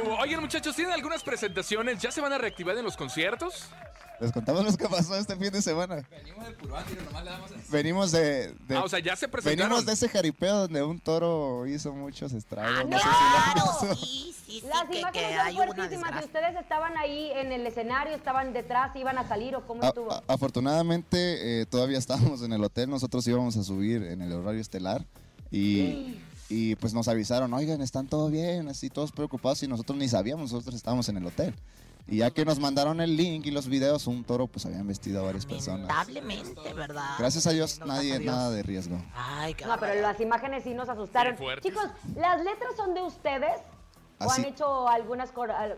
[0.00, 0.16] Cubo.
[0.18, 2.00] Oigan, muchachos, ¿tienen algunas presentaciones?
[2.02, 3.66] ¿Ya se van a reactivar en los conciertos?
[4.20, 6.02] Les contamos lo que pasó este fin de semana.
[6.10, 7.60] Venimos del Puruándiro, nomás le damos así.
[7.68, 9.68] Venimos de, de- Ah, o sea, ya se presentaron.
[9.70, 12.88] venimos de ese jaripeo donde un toro hizo muchos estragos.
[12.88, 15.86] no sé si Claro, sí, sí, sí, Las que, imágenes que son fuertísimas.
[15.86, 16.26] ¿Y desgracia.
[16.26, 20.12] ustedes estaban ahí en el escenario, estaban detrás, iban a salir o cómo A- estuvo?
[20.12, 24.60] a- afortunadamente eh, todavía estábamos en el hotel, nosotros íbamos a subir en el horario
[24.60, 25.04] estelar
[25.50, 26.16] y,
[26.48, 30.52] y pues nos avisaron, oigan, están todo bien, así todos preocupados y nosotros ni sabíamos,
[30.52, 31.54] nosotros estábamos en el hotel.
[32.06, 35.20] Y ya que nos mandaron el link y los videos, un toro pues habían vestido
[35.20, 35.88] a varias personas.
[35.88, 37.14] Lamentablemente, ¿verdad?
[37.18, 38.34] Gracias a Dios, nadie, Dios.
[38.34, 39.02] nada de riesgo.
[39.14, 41.34] Ay, qué No, pero las imágenes sí nos asustaron.
[41.62, 43.52] Chicos, ¿las letras son de ustedes?
[44.20, 45.30] ¿O Así- han hecho algunas?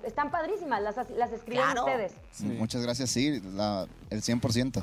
[0.03, 1.87] Están padrísimas, las, las escribieron Claro.
[1.87, 2.13] ustedes.
[2.41, 4.83] Muchas gracias, sí, la- el 100%.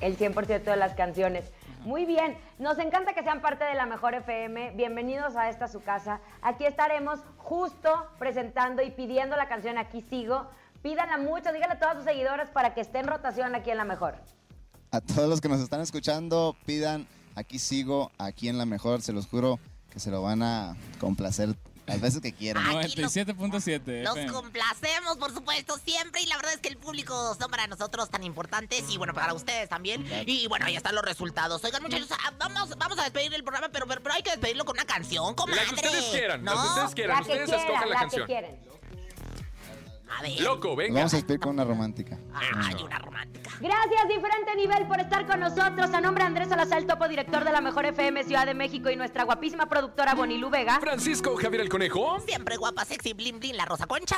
[0.00, 1.44] El 100% de las canciones.
[1.84, 4.70] Muy bien, nos encanta que sean parte de la Mejor FM.
[4.76, 6.20] Bienvenidos a esta su casa.
[6.40, 10.46] Aquí estaremos justo presentando y pidiendo la canción Aquí sigo.
[10.80, 13.84] Pídanla mucho, díganle a todas sus seguidoras para que esté en rotación aquí en la
[13.84, 14.14] Mejor.
[14.92, 19.12] A todos los que nos están escuchando, pidan, aquí sigo, aquí en la mejor, se
[19.12, 19.58] los juro
[19.90, 21.56] que se lo van a complacer
[21.86, 22.64] las veces que quieran.
[22.64, 24.32] 97.7 Los FM.
[24.32, 26.22] complacemos, por supuesto, siempre.
[26.22, 29.34] Y la verdad es que el público son para nosotros tan importantes y bueno, para
[29.34, 30.06] ustedes también.
[30.26, 31.62] Y bueno, ahí están los resultados.
[31.64, 34.64] Oigan, muchachos, ah, vamos, vamos a despedir el programa, pero, pero, pero hay que despedirlo
[34.64, 35.62] con una canción, comadre.
[35.62, 36.62] La que ustedes quieran, la ¿No?
[36.62, 37.16] que ustedes quieran.
[37.18, 38.26] La que ustedes quieran, escojan la, la canción.
[38.26, 38.72] que quieren.
[40.18, 40.40] A ver.
[40.40, 40.94] Loco, venga.
[41.00, 42.18] vamos a despedir con una romántica.
[42.34, 43.50] Ay, una romántica.
[43.60, 45.90] Gracias, diferente nivel, por estar con nosotros.
[45.92, 48.90] A nombre de Andrés Salazar, el topo director de la Mejor FM Ciudad de México
[48.90, 50.80] y nuestra guapísima productora Bonilu Vega.
[50.80, 52.18] Francisco Javier el Conejo.
[52.26, 54.16] Siempre guapa, sexy, blin, blin, la rosa concha.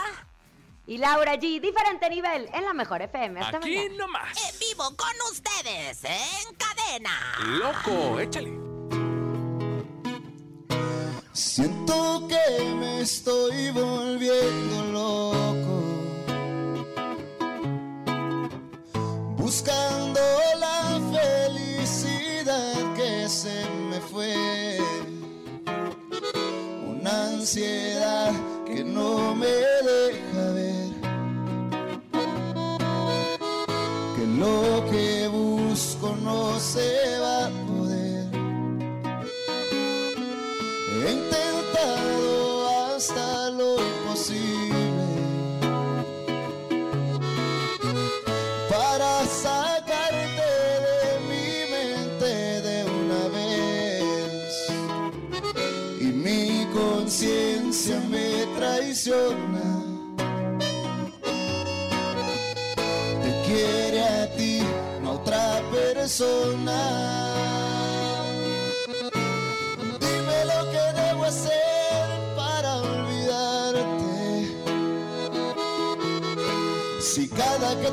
[0.87, 3.41] Y Laura G, diferente nivel, en la Mejor FM.
[3.41, 3.95] Hasta Aquí mañana.
[3.97, 4.37] nomás.
[4.53, 7.11] En vivo con ustedes, en cadena.
[7.59, 8.53] Loco, échale.
[11.33, 15.74] Siento que me estoy volviendo loco.
[27.45, 28.44] Ansiedad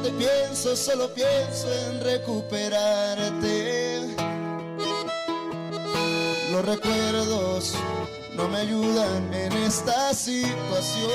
[0.04, 4.08] te pienso solo pienso en recuperarte.
[6.52, 7.76] Los recuerdos
[8.36, 11.10] no me ayudan en esta situación.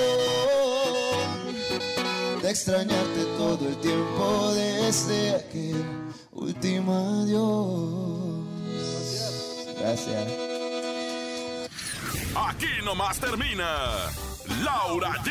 [2.43, 5.84] De extrañarte todo el tiempo desde aquel
[6.32, 8.47] último adiós.
[9.78, 10.26] Gracias.
[12.34, 14.11] Aquí nomás termina
[14.62, 15.30] Laura G,